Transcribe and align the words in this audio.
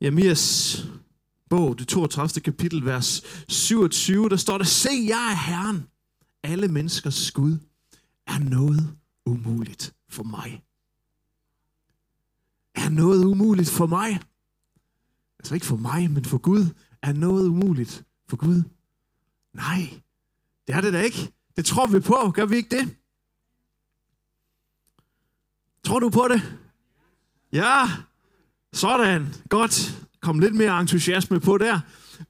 Jeremias 0.00 0.76
bog, 1.50 1.78
det 1.78 1.88
32. 1.88 2.40
kapitel, 2.40 2.84
vers 2.84 3.22
27, 3.48 4.28
der 4.28 4.36
står 4.36 4.58
der, 4.58 4.64
Se, 4.64 4.90
jeg 4.90 5.30
er 5.32 5.36
Herren. 5.36 5.86
Alle 6.42 6.68
menneskers 6.68 7.32
Gud 7.32 7.58
er 8.26 8.38
noget 8.38 8.96
umuligt 9.26 9.94
for 10.08 10.22
mig. 10.22 10.64
Er 12.74 12.88
noget 12.88 13.24
umuligt 13.24 13.70
for 13.70 13.86
mig? 13.86 14.20
Altså 15.38 15.54
ikke 15.54 15.66
for 15.66 15.76
mig, 15.76 16.10
men 16.10 16.24
for 16.24 16.38
Gud. 16.38 16.64
Er 17.02 17.12
noget 17.12 17.48
umuligt 17.48 18.04
for 18.28 18.36
Gud? 18.36 18.62
Nej, 19.52 20.00
det 20.66 20.74
er 20.74 20.80
det 20.80 20.92
da 20.92 21.00
ikke. 21.00 21.32
Det 21.56 21.64
tror 21.64 21.86
vi 21.86 22.00
på. 22.00 22.30
Gør 22.34 22.46
vi 22.46 22.56
ikke 22.56 22.78
det? 22.78 22.96
Tror 25.84 25.98
du 25.98 26.10
på 26.10 26.28
det? 26.28 26.58
Ja, 27.52 27.86
sådan. 28.72 29.34
Godt. 29.48 30.04
Kom 30.22 30.38
lidt 30.38 30.54
mere 30.54 30.80
entusiasme 30.80 31.40
på 31.40 31.58
der. 31.58 31.80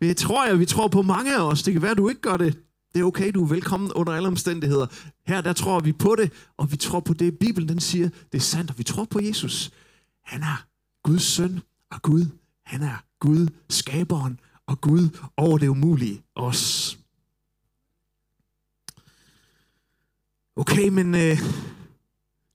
Vi 0.01 0.15
tror 0.15 0.47
jeg, 0.47 0.59
vi 0.59 0.67
tror 0.67 0.89
på 0.89 1.03
mange 1.03 1.37
af 1.37 1.41
os. 1.41 1.63
Det 1.63 1.73
kan 1.73 1.83
være, 1.83 1.95
du 1.95 2.09
ikke 2.09 2.21
gør 2.21 2.37
det. 2.37 2.59
Det 2.95 3.01
er 3.01 3.05
okay, 3.05 3.33
du 3.35 3.45
er 3.45 3.49
velkommen 3.49 3.93
under 3.93 4.13
alle 4.13 4.29
omstændigheder. 4.29 4.87
Her 5.27 5.41
der 5.41 5.53
tror 5.53 5.81
vi 5.81 5.93
på 5.93 6.17
det, 6.19 6.33
og 6.57 6.73
vi 6.73 6.77
tror 6.77 7.01
på 7.01 7.15
det, 7.15 7.39
Bibelen 7.39 7.69
den 7.69 7.81
siger, 7.81 8.09
det 8.09 8.39
er 8.39 8.43
sandt, 8.43 8.71
og 8.71 8.79
vi 8.79 8.83
tror 8.83 9.05
på 9.05 9.21
Jesus. 9.23 9.71
Han 10.25 10.43
er 10.43 10.67
Guds 11.03 11.23
søn, 11.23 11.61
og 11.91 12.03
Gud, 12.03 12.27
han 12.65 12.83
er 12.83 13.05
Gud, 13.21 13.49
skaberen, 13.71 14.41
og 14.67 14.81
Gud 14.81 15.19
over 15.37 15.59
det 15.59 15.69
umulige 15.69 16.23
os. 16.35 16.99
Okay, 20.57 20.89
men 20.89 21.15
øh, 21.15 21.39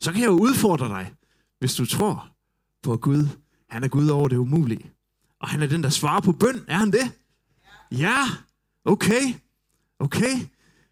så 0.01 0.11
kan 0.11 0.21
jeg 0.21 0.27
jo 0.27 0.39
udfordre 0.39 0.87
dig, 0.87 1.13
hvis 1.59 1.75
du 1.75 1.85
tror 1.85 2.29
på 2.83 2.97
Gud. 2.97 3.27
Han 3.73 3.83
er 3.83 3.87
Gud 3.87 4.09
over 4.09 4.27
det 4.27 4.37
umulige. 4.37 4.91
Og 5.39 5.49
han 5.49 5.61
er 5.61 5.67
den, 5.67 5.83
der 5.83 5.89
svarer 5.89 6.21
på 6.21 6.31
bøn. 6.31 6.65
Er 6.67 6.77
han 6.77 6.91
det? 6.91 7.11
Ja. 7.91 8.25
Okay. 8.85 9.33
Okay. 9.99 10.47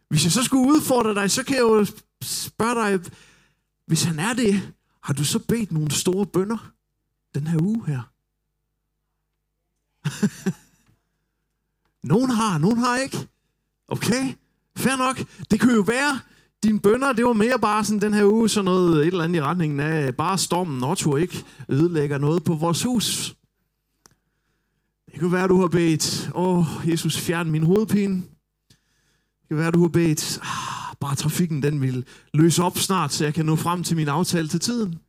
Hvis 0.09 0.23
jeg 0.23 0.31
så 0.31 0.43
skulle 0.43 0.67
udfordre 0.67 1.15
dig, 1.15 1.31
så 1.31 1.43
kan 1.43 1.55
jeg 1.55 1.61
jo 1.61 1.85
spørge 2.21 2.75
dig, 2.75 3.11
hvis 3.87 4.03
han 4.03 4.19
er 4.19 4.33
det, 4.33 4.73
har 5.03 5.13
du 5.13 5.23
så 5.23 5.39
bedt 5.39 5.71
nogle 5.71 5.91
store 5.91 6.25
bønder 6.25 6.71
den 7.35 7.47
her 7.47 7.61
uge 7.61 7.85
her? 7.87 8.01
nogen 12.13 12.29
har, 12.29 12.57
nogen 12.57 12.77
har 12.77 12.97
ikke. 12.97 13.29
Okay, 13.87 14.33
fair 14.77 14.95
nok. 14.95 15.17
Det 15.51 15.59
kan 15.59 15.75
jo 15.75 15.81
være, 15.81 16.19
dine 16.63 16.79
bønder, 16.79 17.13
det 17.13 17.25
var 17.25 17.33
mere 17.33 17.59
bare 17.59 17.85
sådan 17.85 18.01
den 18.01 18.13
her 18.13 18.25
uge, 18.25 18.49
sådan 18.49 18.65
noget, 18.65 19.01
et 19.01 19.07
eller 19.07 19.23
andet 19.23 19.35
i 19.35 19.41
retningen 19.41 19.79
af, 19.79 20.15
bare 20.15 20.37
stormen 20.37 20.83
Otto 20.83 21.15
ikke 21.15 21.43
ødelægger 21.69 22.17
noget 22.17 22.43
på 22.43 22.53
vores 22.53 22.83
hus. 22.83 23.35
Det 25.11 25.19
kan 25.19 25.31
være, 25.31 25.47
du 25.47 25.59
har 25.59 25.67
bedt, 25.67 26.31
åh, 26.35 26.57
oh, 26.57 26.89
Jesus, 26.89 27.17
fjern 27.17 27.51
min 27.51 27.63
hovedpine. 27.63 28.15
Det 29.41 29.47
kan 29.47 29.57
være, 29.57 29.71
du 29.71 29.81
har 29.81 29.87
bedt, 29.87 30.39
ah, 30.41 30.95
bare 30.99 31.15
trafikken, 31.15 31.63
den 31.63 31.81
vil 31.81 32.05
løse 32.33 32.63
op 32.63 32.77
snart, 32.77 33.13
så 33.13 33.23
jeg 33.23 33.33
kan 33.33 33.45
nå 33.45 33.55
frem 33.55 33.83
til 33.83 33.95
min 33.95 34.07
aftale 34.07 34.47
til 34.47 34.59
tiden. 34.59 34.99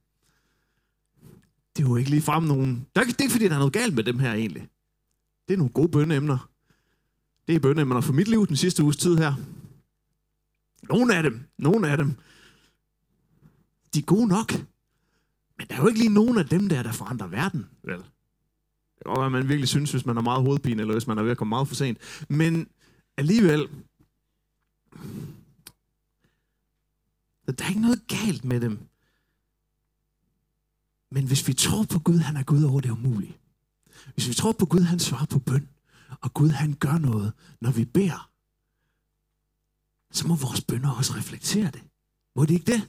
Det 1.77 1.84
er 1.84 1.89
jo 1.89 1.97
ikke 1.97 2.11
lige 2.11 2.23
frem 2.23 2.42
nogen... 2.42 2.86
Det 2.97 3.03
er 3.03 3.23
ikke, 3.23 3.33
fordi, 3.33 3.48
der 3.48 3.55
er 3.55 3.58
noget 3.58 3.73
galt 3.73 3.95
med 3.95 4.05
dem 4.05 4.19
her 4.19 4.33
egentlig. 4.33 4.69
Det 5.48 5.55
er 5.55 5.58
nogle 5.58 5.73
gode 5.73 5.89
bønneemner. 5.89 6.48
Det 7.48 7.55
er 7.55 7.61
bønneemner 7.61 8.00
for 8.00 8.12
mit 8.12 8.28
liv 8.28 8.47
den 8.47 8.56
sidste 8.56 8.83
uges 8.83 8.97
tid 8.97 9.17
her. 9.17 9.34
Nogle 10.88 11.16
af 11.16 11.22
dem, 11.22 11.41
nogle 11.58 11.88
af 11.88 11.97
dem, 11.97 12.16
de 13.94 13.98
er 13.98 14.02
gode 14.02 14.28
nok. 14.28 14.52
Men 15.58 15.66
der 15.69 15.74
er 15.74 15.80
jo 15.80 15.89
ikke 15.89 16.00
lige 16.00 16.14
nogen 16.14 16.39
af 16.39 16.47
dem 16.47 16.69
der, 16.69 16.83
der 16.83 16.92
forandrer 16.92 17.27
verden, 17.27 17.66
vel? 17.83 17.98
Det 17.98 19.06
kan 19.06 19.14
godt 19.14 19.20
være, 19.20 19.30
man 19.30 19.48
virkelig 19.48 19.69
synes, 19.69 19.91
hvis 19.91 20.06
man 20.06 20.16
har 20.16 20.22
meget 20.22 20.42
hovedpine, 20.42 20.80
eller 20.80 20.94
hvis 20.94 21.06
man 21.06 21.19
er 21.19 21.22
ved 21.22 21.30
at 21.30 21.36
komme 21.36 21.48
meget 21.48 21.69
for 21.69 21.74
sent. 21.74 21.98
Men 22.28 22.69
alligevel, 23.16 23.69
der 27.46 27.64
er 27.64 27.68
ikke 27.68 27.80
noget 27.80 28.06
galt 28.06 28.45
med 28.45 28.61
dem. 28.61 28.79
Men 31.11 31.27
hvis 31.27 31.48
vi 31.48 31.52
tror 31.52 31.85
på 31.85 31.98
Gud, 31.98 32.18
han 32.18 32.36
er 32.36 32.42
Gud 32.42 32.64
over 32.64 32.80
det 32.80 32.90
umulige. 32.90 33.36
Hvis 34.14 34.29
vi 34.29 34.35
tror 34.35 34.52
på 34.52 34.67
Gud, 34.67 34.80
han 34.80 34.98
svarer 34.98 35.27
på 35.27 35.39
bøn, 35.39 35.68
og 36.20 36.35
Gud 36.35 36.48
han 36.48 36.74
gør 36.74 36.98
noget, 36.98 37.33
når 37.61 37.70
vi 37.70 37.85
beder, 37.85 38.31
så 40.12 40.28
må 40.28 40.34
vores 40.34 40.61
bønder 40.61 40.90
også 40.90 41.14
reflektere 41.14 41.70
det. 41.70 41.83
Må 42.36 42.45
det 42.45 42.55
ikke 42.55 42.73
det? 42.73 42.89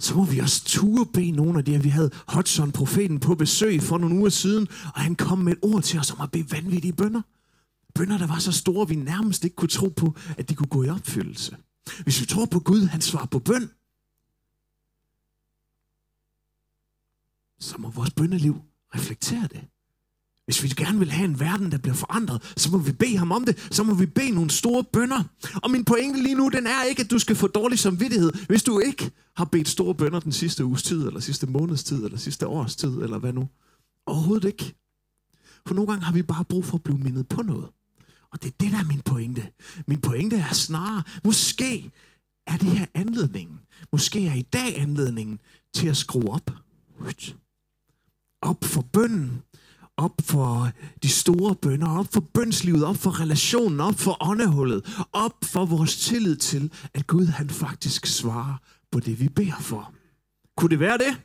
Så 0.00 0.14
må 0.14 0.24
vi 0.24 0.38
også 0.38 0.64
ture 0.64 1.06
bede 1.06 1.30
nogle 1.30 1.58
af 1.58 1.64
de 1.64 1.82
Vi 1.82 1.88
havde 1.88 2.10
Hodgson, 2.28 2.72
profeten, 2.72 3.20
på 3.20 3.34
besøg 3.34 3.82
for 3.82 3.98
nogle 3.98 4.16
uger 4.16 4.28
siden, 4.28 4.68
og 4.68 5.00
han 5.00 5.14
kom 5.14 5.38
med 5.38 5.52
et 5.52 5.58
ord 5.62 5.82
til 5.82 5.98
os 5.98 6.10
om 6.10 6.20
at 6.20 6.30
bede 6.30 6.52
vanvittige 6.52 6.92
bønder. 6.92 7.22
Bønder, 7.94 8.18
der 8.18 8.26
var 8.26 8.38
så 8.38 8.52
store, 8.52 8.82
at 8.82 8.88
vi 8.88 8.94
nærmest 8.94 9.44
ikke 9.44 9.56
kunne 9.56 9.68
tro 9.68 9.88
på, 9.88 10.16
at 10.38 10.48
de 10.48 10.54
kunne 10.54 10.68
gå 10.68 10.82
i 10.82 10.88
opfyldelse. 10.88 11.56
Hvis 12.02 12.20
vi 12.20 12.26
tror 12.26 12.46
på 12.46 12.60
Gud, 12.60 12.86
han 12.86 13.00
svarer 13.00 13.26
på 13.26 13.38
bøn, 13.38 13.70
så 17.58 17.78
må 17.78 17.90
vores 17.90 18.10
bønneliv 18.10 18.62
reflektere 18.94 19.48
det. 19.52 19.64
Hvis 20.50 20.62
vi 20.62 20.68
gerne 20.68 20.98
vil 20.98 21.10
have 21.10 21.24
en 21.24 21.40
verden, 21.40 21.72
der 21.72 21.78
bliver 21.78 21.94
forandret, 21.94 22.52
så 22.56 22.70
må 22.70 22.78
vi 22.78 22.92
bede 22.92 23.16
ham 23.16 23.32
om 23.32 23.44
det. 23.44 23.68
Så 23.70 23.82
må 23.82 23.94
vi 23.94 24.06
bede 24.06 24.30
nogle 24.30 24.50
store 24.50 24.84
bønder. 24.84 25.22
Og 25.62 25.70
min 25.70 25.84
pointe 25.84 26.22
lige 26.22 26.34
nu, 26.34 26.48
den 26.48 26.66
er 26.66 26.82
ikke, 26.82 27.02
at 27.02 27.10
du 27.10 27.18
skal 27.18 27.36
få 27.36 27.46
dårlig 27.46 27.78
samvittighed, 27.78 28.32
hvis 28.48 28.62
du 28.62 28.78
ikke 28.78 29.10
har 29.36 29.44
bedt 29.44 29.68
store 29.68 29.94
bønder 29.94 30.20
den 30.20 30.32
sidste 30.32 30.64
uges 30.64 30.82
tid, 30.82 31.06
eller 31.06 31.20
sidste 31.20 31.46
måneds 31.46 31.84
tid, 31.84 32.04
eller 32.04 32.18
sidste 32.18 32.46
års 32.46 32.76
tid, 32.76 32.88
eller 32.88 33.18
hvad 33.18 33.32
nu. 33.32 33.48
Overhovedet 34.06 34.48
ikke. 34.48 34.74
For 35.66 35.74
nogle 35.74 35.90
gange 35.90 36.04
har 36.04 36.12
vi 36.12 36.22
bare 36.22 36.44
brug 36.44 36.64
for 36.64 36.76
at 36.76 36.82
blive 36.82 36.98
mindet 36.98 37.28
på 37.28 37.42
noget. 37.42 37.68
Og 38.32 38.42
det 38.42 38.48
er 38.48 38.56
det, 38.60 38.72
der 38.72 38.78
er 38.78 38.84
min 38.84 39.00
pointe. 39.04 39.48
Min 39.86 40.00
pointe 40.00 40.36
er 40.36 40.54
snarere, 40.54 41.02
måske 41.24 41.90
er 42.46 42.56
det 42.56 42.68
her 42.68 42.86
anledningen. 42.94 43.60
Måske 43.92 44.26
er 44.26 44.34
i 44.34 44.42
dag 44.42 44.80
anledningen 44.80 45.40
til 45.74 45.88
at 45.88 45.96
skrue 45.96 46.30
op. 46.30 46.50
Op 48.42 48.64
for 48.64 48.82
bønden 48.92 49.42
op 50.00 50.20
for 50.22 50.70
de 51.02 51.08
store 51.08 51.54
bønder, 51.54 51.98
op 51.98 52.06
for 52.12 52.20
bønslivet, 52.20 52.84
op 52.84 52.96
for 52.96 53.20
relationen, 53.20 53.80
op 53.80 53.94
for 53.94 54.16
åndehullet, 54.20 55.04
op 55.12 55.44
for 55.44 55.66
vores 55.66 55.96
tillid 55.96 56.36
til, 56.36 56.72
at 56.94 57.06
Gud 57.06 57.26
han 57.26 57.50
faktisk 57.50 58.06
svarer 58.06 58.56
på 58.90 59.00
det, 59.00 59.20
vi 59.20 59.28
beder 59.28 59.60
for. 59.60 59.94
Kunne 60.56 60.70
det 60.70 60.80
være 60.80 60.98
det? 60.98 61.22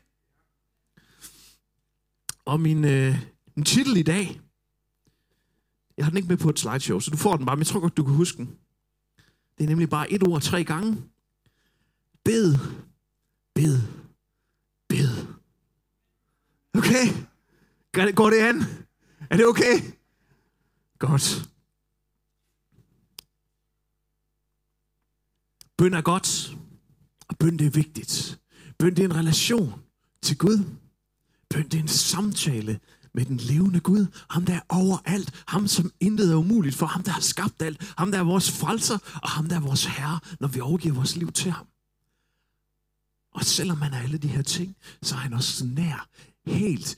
Og 2.45 2.59
min, 2.59 2.85
øh, 2.85 3.17
min 3.55 3.65
titel 3.65 3.97
i 3.97 4.03
dag, 4.03 4.41
jeg 5.97 6.05
har 6.05 6.09
den 6.09 6.17
ikke 6.17 6.29
med 6.29 6.37
på 6.37 6.49
et 6.49 6.59
slideshow, 6.59 6.99
så 6.99 7.11
du 7.11 7.17
får 7.17 7.37
den 7.37 7.45
bare, 7.45 7.55
men 7.55 7.61
jeg 7.61 7.67
tror 7.67 7.79
godt, 7.79 7.97
du 7.97 8.03
kan 8.03 8.13
huske 8.13 8.37
den. 8.37 8.49
Det 9.57 9.63
er 9.63 9.67
nemlig 9.67 9.89
bare 9.89 10.11
et 10.11 10.27
ord 10.27 10.41
tre 10.41 10.63
gange. 10.63 10.97
Bed, 12.23 12.55
bed, 13.55 13.81
bed. 14.89 15.27
Okay? 16.73 17.24
Går 17.95 18.29
det 18.29 18.39
an? 18.39 18.63
Er 19.29 19.37
det 19.37 19.47
okay? 19.47 19.81
Godt. 20.99 21.49
Bøn 25.77 25.93
er 25.93 26.01
godt, 26.01 26.57
og 27.27 27.37
bøn 27.37 27.59
det 27.59 27.67
er 27.67 27.71
vigtigt. 27.71 28.39
Bøn 28.79 28.95
det 28.95 28.99
er 28.99 29.05
en 29.05 29.15
relation 29.15 29.81
til 30.21 30.37
Gud. 30.37 30.63
Bøn 31.49 31.63
det 31.63 31.73
er 31.73 31.81
en 31.81 31.87
samtale 31.87 32.79
med 33.13 33.25
den 33.25 33.37
levende 33.37 33.79
Gud. 33.79 34.05
Ham, 34.29 34.45
der 34.45 34.53
er 34.53 34.61
overalt. 34.69 35.43
Ham, 35.47 35.67
som 35.67 35.91
intet 35.99 36.31
er 36.31 36.35
umuligt 36.35 36.75
for. 36.75 36.85
Ham, 36.85 37.03
der 37.03 37.11
har 37.11 37.21
skabt 37.21 37.61
alt. 37.61 37.93
Ham, 37.97 38.11
der 38.11 38.19
er 38.19 38.23
vores 38.23 38.51
frelser. 38.51 38.97
Og 39.23 39.29
ham, 39.29 39.49
der 39.49 39.55
er 39.55 39.59
vores 39.59 39.85
herre, 39.85 40.19
når 40.39 40.47
vi 40.47 40.59
overgiver 40.59 40.95
vores 40.95 41.15
liv 41.15 41.31
til 41.31 41.51
ham. 41.51 41.67
Og 43.33 43.43
selvom 43.43 43.81
han 43.81 43.93
er 43.93 43.99
alle 44.01 44.17
de 44.17 44.27
her 44.27 44.41
ting, 44.41 44.75
så 45.01 45.15
er 45.15 45.19
han 45.19 45.33
også 45.33 45.65
nær, 45.65 46.07
helt 46.45 46.97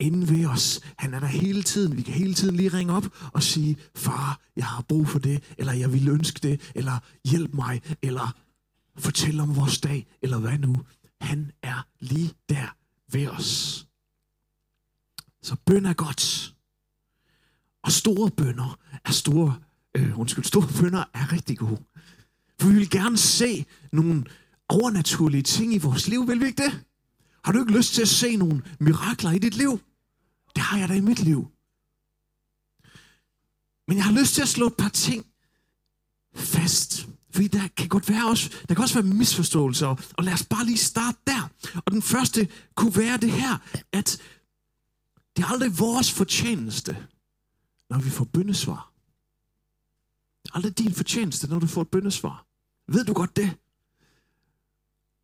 inde 0.00 0.28
ved 0.28 0.46
os. 0.46 0.80
Han 0.98 1.14
er 1.14 1.20
der 1.20 1.26
hele 1.26 1.62
tiden. 1.62 1.96
Vi 1.96 2.02
kan 2.02 2.14
hele 2.14 2.34
tiden 2.34 2.56
lige 2.56 2.68
ringe 2.68 2.92
op 2.92 3.06
og 3.32 3.42
sige, 3.42 3.76
far, 3.94 4.40
jeg 4.56 4.66
har 4.66 4.82
brug 4.82 5.08
for 5.08 5.18
det, 5.18 5.42
eller 5.58 5.72
jeg 5.72 5.92
vil 5.92 6.08
ønske 6.08 6.40
det, 6.48 6.72
eller 6.74 6.98
hjælp 7.24 7.54
mig, 7.54 7.82
eller 8.02 8.36
fortæl 8.98 9.40
om 9.40 9.56
vores 9.56 9.80
dag, 9.80 10.06
eller 10.22 10.38
hvad 10.38 10.58
nu. 10.58 10.76
Han 11.20 11.50
er 11.62 11.86
lige 12.00 12.32
der 12.48 12.76
ved 13.12 13.28
os. 13.28 13.86
Så 15.42 15.56
bøn 15.66 15.86
er 15.86 15.92
godt. 15.92 16.54
Og 17.82 17.92
store 17.92 18.30
bønder 18.30 18.78
er 19.04 19.12
store, 19.12 19.58
øh, 19.94 20.18
undskyld, 20.18 20.44
store 20.44 20.68
bønder 20.80 21.04
er 21.14 21.32
rigtig 21.32 21.58
gode. 21.58 21.82
For 22.60 22.68
vi 22.68 22.74
vil 22.74 22.90
gerne 22.90 23.16
se 23.16 23.66
nogle 23.92 24.24
overnaturlige 24.68 25.42
ting 25.42 25.74
i 25.74 25.78
vores 25.78 26.08
liv, 26.08 26.28
vil 26.28 26.40
vi 26.40 26.46
ikke 26.46 26.62
det? 26.62 26.84
Har 27.44 27.52
du 27.52 27.60
ikke 27.60 27.72
lyst 27.72 27.94
til 27.94 28.02
at 28.02 28.08
se 28.08 28.36
nogle 28.36 28.62
mirakler 28.80 29.30
i 29.30 29.38
dit 29.38 29.56
liv? 29.56 29.80
Det 30.54 30.62
har 30.62 30.78
jeg 30.78 30.88
da 30.88 30.94
i 30.94 31.00
mit 31.00 31.20
liv. 31.20 31.50
Men 33.88 33.96
jeg 33.96 34.04
har 34.04 34.12
lyst 34.12 34.34
til 34.34 34.42
at 34.42 34.48
slå 34.48 34.66
et 34.66 34.76
par 34.76 34.88
ting 34.88 35.26
fast. 36.34 37.08
Fordi 37.30 37.46
der 37.46 37.68
kan 37.76 37.88
godt 37.88 38.08
være 38.08 38.28
også, 38.28 38.50
der 38.68 38.74
kan 38.74 38.82
også 38.82 38.94
være 38.94 39.14
misforståelser, 39.14 39.86
og 40.12 40.24
lad 40.24 40.32
os 40.32 40.46
bare 40.46 40.64
lige 40.64 40.78
starte 40.78 41.18
der. 41.26 41.48
Og 41.86 41.92
den 41.92 42.02
første 42.02 42.48
kunne 42.74 42.96
være 42.96 43.16
det 43.16 43.32
her, 43.32 43.58
at 43.92 44.22
Det 45.36 45.44
er 45.44 45.48
aldrig 45.48 45.78
vores 45.78 46.12
fortjeneste, 46.12 47.06
når 47.90 47.98
vi 47.98 48.10
får 48.10 48.24
bøndesvar. 48.24 48.92
Det 50.42 50.50
er 50.50 50.56
aldrig 50.56 50.78
din 50.78 50.94
fortjeneste, 50.94 51.48
når 51.48 51.58
du 51.58 51.66
får 51.66 51.82
et 51.82 51.88
bøndesvar. 51.88 52.46
Ved 52.88 53.04
du 53.04 53.12
godt 53.12 53.36
det? 53.36 53.56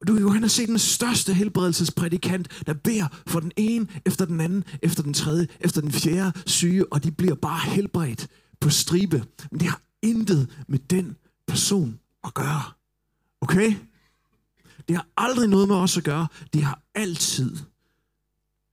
Du 0.06 0.12
kan 0.12 0.22
jo 0.22 0.30
hen 0.30 0.44
og 0.44 0.50
se 0.50 0.66
den 0.66 0.78
største 0.78 1.34
helbredelsesprædikant, 1.34 2.48
der 2.66 2.72
beder 2.72 3.06
for 3.26 3.40
den 3.40 3.52
ene, 3.56 3.86
efter 4.04 4.24
den 4.24 4.40
anden, 4.40 4.64
efter 4.82 5.02
den 5.02 5.14
tredje, 5.14 5.46
efter 5.60 5.80
den 5.80 5.92
fjerde 5.92 6.32
syge, 6.46 6.92
og 6.92 7.04
de 7.04 7.10
bliver 7.10 7.34
bare 7.34 7.70
helbredt 7.70 8.28
på 8.60 8.70
stribe. 8.70 9.24
Men 9.50 9.60
det 9.60 9.68
har 9.68 9.80
intet 10.02 10.64
med 10.68 10.78
den 10.78 11.16
person 11.46 11.98
at 12.24 12.34
gøre. 12.34 12.62
Okay? 13.40 13.74
Det 14.88 14.96
har 14.96 15.06
aldrig 15.16 15.48
noget 15.48 15.68
med 15.68 15.76
os 15.76 15.96
at 15.96 16.04
gøre. 16.04 16.26
Det 16.52 16.62
har 16.62 16.82
altid 16.94 17.56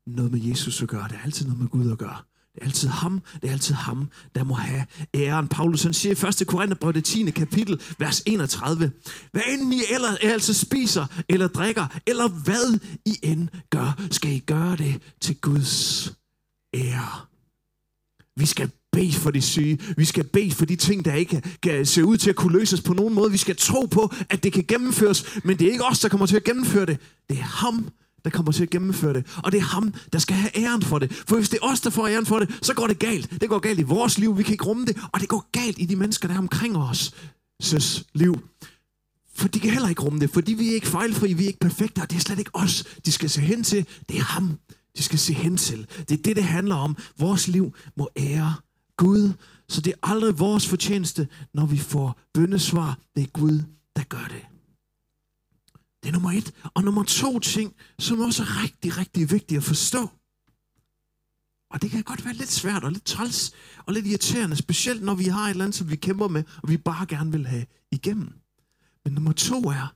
noget 0.07 0.31
med 0.31 0.41
Jesus 0.41 0.81
at 0.81 0.87
gøre. 0.87 1.03
Det 1.07 1.11
har 1.11 1.25
altid 1.25 1.45
noget 1.45 1.59
med 1.59 1.67
Gud 1.67 1.91
at 1.91 1.97
gøre. 1.97 2.17
Det 2.55 2.61
er 2.61 2.65
altid 2.65 2.87
ham, 2.87 3.21
det 3.41 3.47
er 3.47 3.51
altid 3.51 3.73
ham, 3.73 4.09
der 4.35 4.43
må 4.43 4.53
have 4.53 4.85
æren. 5.15 5.47
Paulus 5.47 5.83
han 5.83 5.93
siger 5.93 6.25
i 6.25 6.41
1. 6.41 6.47
Korintherbrev, 6.47 6.93
det 6.93 7.03
10. 7.03 7.31
kapitel, 7.31 7.81
vers 7.99 8.23
31. 8.25 8.91
Hvad 9.31 9.41
end 9.47 9.73
I 9.73 9.81
eller 9.93 10.17
altså 10.21 10.53
spiser, 10.53 11.05
eller 11.29 11.47
drikker, 11.47 11.87
eller 12.07 12.27
hvad 12.27 12.79
I 13.05 13.19
end 13.23 13.47
gør, 13.69 14.01
skal 14.11 14.31
I 14.31 14.39
gøre 14.39 14.75
det 14.75 15.01
til 15.21 15.35
Guds 15.41 16.13
ære. 16.73 17.25
Vi 18.35 18.45
skal 18.45 18.71
bede 18.91 19.13
for 19.13 19.31
de 19.31 19.41
syge. 19.41 19.79
Vi 19.97 20.05
skal 20.05 20.23
bede 20.23 20.51
for 20.51 20.65
de 20.65 20.75
ting, 20.75 21.05
der 21.05 21.13
ikke 21.13 21.41
kan 21.63 21.85
se 21.85 22.05
ud 22.05 22.17
til 22.17 22.29
at 22.29 22.35
kunne 22.35 22.59
løses 22.59 22.81
på 22.81 22.93
nogen 22.93 23.13
måde. 23.13 23.31
Vi 23.31 23.37
skal 23.37 23.55
tro 23.55 23.85
på, 23.85 24.13
at 24.29 24.43
det 24.43 24.53
kan 24.53 24.65
gennemføres, 24.67 25.39
men 25.43 25.59
det 25.59 25.67
er 25.67 25.71
ikke 25.71 25.85
os, 25.85 25.99
der 25.99 26.09
kommer 26.09 26.25
til 26.25 26.35
at 26.35 26.43
gennemføre 26.43 26.85
det. 26.85 26.97
Det 27.29 27.37
er 27.37 27.43
ham, 27.43 27.89
der 28.23 28.29
kommer 28.29 28.51
til 28.51 28.63
at 28.63 28.69
gennemføre 28.69 29.13
det. 29.13 29.25
Og 29.43 29.51
det 29.51 29.57
er 29.57 29.61
ham, 29.63 29.93
der 30.13 30.19
skal 30.19 30.35
have 30.35 30.57
æren 30.57 30.81
for 30.81 30.99
det. 30.99 31.13
For 31.27 31.35
hvis 31.35 31.49
det 31.49 31.59
er 31.61 31.65
os, 31.67 31.81
der 31.81 31.89
får 31.89 32.07
æren 32.07 32.25
for 32.25 32.39
det, 32.39 32.49
så 32.61 32.73
går 32.73 32.87
det 32.87 32.99
galt. 32.99 33.41
Det 33.41 33.49
går 33.49 33.59
galt 33.59 33.79
i 33.79 33.83
vores 33.83 34.17
liv, 34.17 34.37
vi 34.37 34.43
kan 34.43 34.51
ikke 34.51 34.65
rumme 34.65 34.85
det. 34.85 34.97
Og 35.11 35.19
det 35.19 35.29
går 35.29 35.49
galt 35.51 35.79
i 35.79 35.85
de 35.85 35.95
mennesker, 35.95 36.27
der 36.27 36.35
er 36.35 36.39
omkring 36.39 36.77
os. 36.77 37.13
Søs 37.61 38.03
liv. 38.13 38.39
For 39.35 39.47
de 39.47 39.59
kan 39.59 39.71
heller 39.71 39.89
ikke 39.89 40.01
rumme 40.01 40.19
det, 40.19 40.29
fordi 40.29 40.53
vi 40.53 40.69
er 40.69 40.73
ikke 40.73 40.87
fejlfri, 40.87 41.33
vi 41.33 41.43
er 41.43 41.47
ikke 41.47 41.59
perfekte, 41.59 41.99
og 41.99 42.09
det 42.09 42.15
er 42.15 42.19
slet 42.19 42.39
ikke 42.39 42.51
os, 42.53 42.83
de 43.05 43.11
skal 43.11 43.29
se 43.29 43.41
hen 43.41 43.63
til. 43.63 43.85
Det 44.09 44.17
er 44.17 44.23
ham, 44.23 44.59
de 44.97 45.03
skal 45.03 45.19
se 45.19 45.33
hen 45.33 45.57
til. 45.57 45.87
Det 46.09 46.19
er 46.19 46.21
det, 46.21 46.35
det 46.35 46.43
handler 46.43 46.75
om. 46.75 46.97
Vores 47.19 47.47
liv 47.47 47.73
må 47.97 48.09
ære 48.17 48.53
Gud. 48.97 49.33
Så 49.69 49.81
det 49.81 49.93
er 49.93 50.11
aldrig 50.11 50.39
vores 50.39 50.67
fortjeneste, 50.67 51.27
når 51.53 51.65
vi 51.65 51.77
får 51.77 52.19
bøndesvar. 52.33 52.97
Det 53.15 53.23
er 53.23 53.27
Gud, 53.27 53.63
der 53.95 54.03
gør 54.03 54.25
det. 54.29 54.60
Det 56.03 56.09
er 56.09 56.13
nummer 56.13 56.31
et. 56.31 56.53
Og 56.73 56.83
nummer 56.83 57.03
to 57.03 57.39
ting, 57.39 57.75
som 57.99 58.19
også 58.19 58.43
er 58.43 58.63
rigtig, 58.63 58.97
rigtig 58.97 59.31
vigtigt 59.31 59.57
at 59.57 59.63
forstå. 59.63 60.09
Og 61.69 61.81
det 61.81 61.91
kan 61.91 62.03
godt 62.03 62.25
være 62.25 62.33
lidt 62.33 62.51
svært 62.51 62.83
og 62.83 62.91
lidt 62.91 63.05
træls 63.05 63.51
og 63.85 63.93
lidt 63.93 64.07
irriterende, 64.07 64.55
specielt 64.55 65.03
når 65.03 65.15
vi 65.15 65.23
har 65.23 65.45
et 65.45 65.49
eller 65.49 65.63
andet, 65.65 65.75
som 65.75 65.89
vi 65.89 65.95
kæmper 65.95 66.27
med, 66.27 66.43
og 66.63 66.69
vi 66.69 66.77
bare 66.77 67.05
gerne 67.05 67.31
vil 67.31 67.47
have 67.47 67.65
igennem. 67.91 68.33
Men 69.03 69.13
nummer 69.13 69.31
to 69.31 69.61
er, 69.61 69.95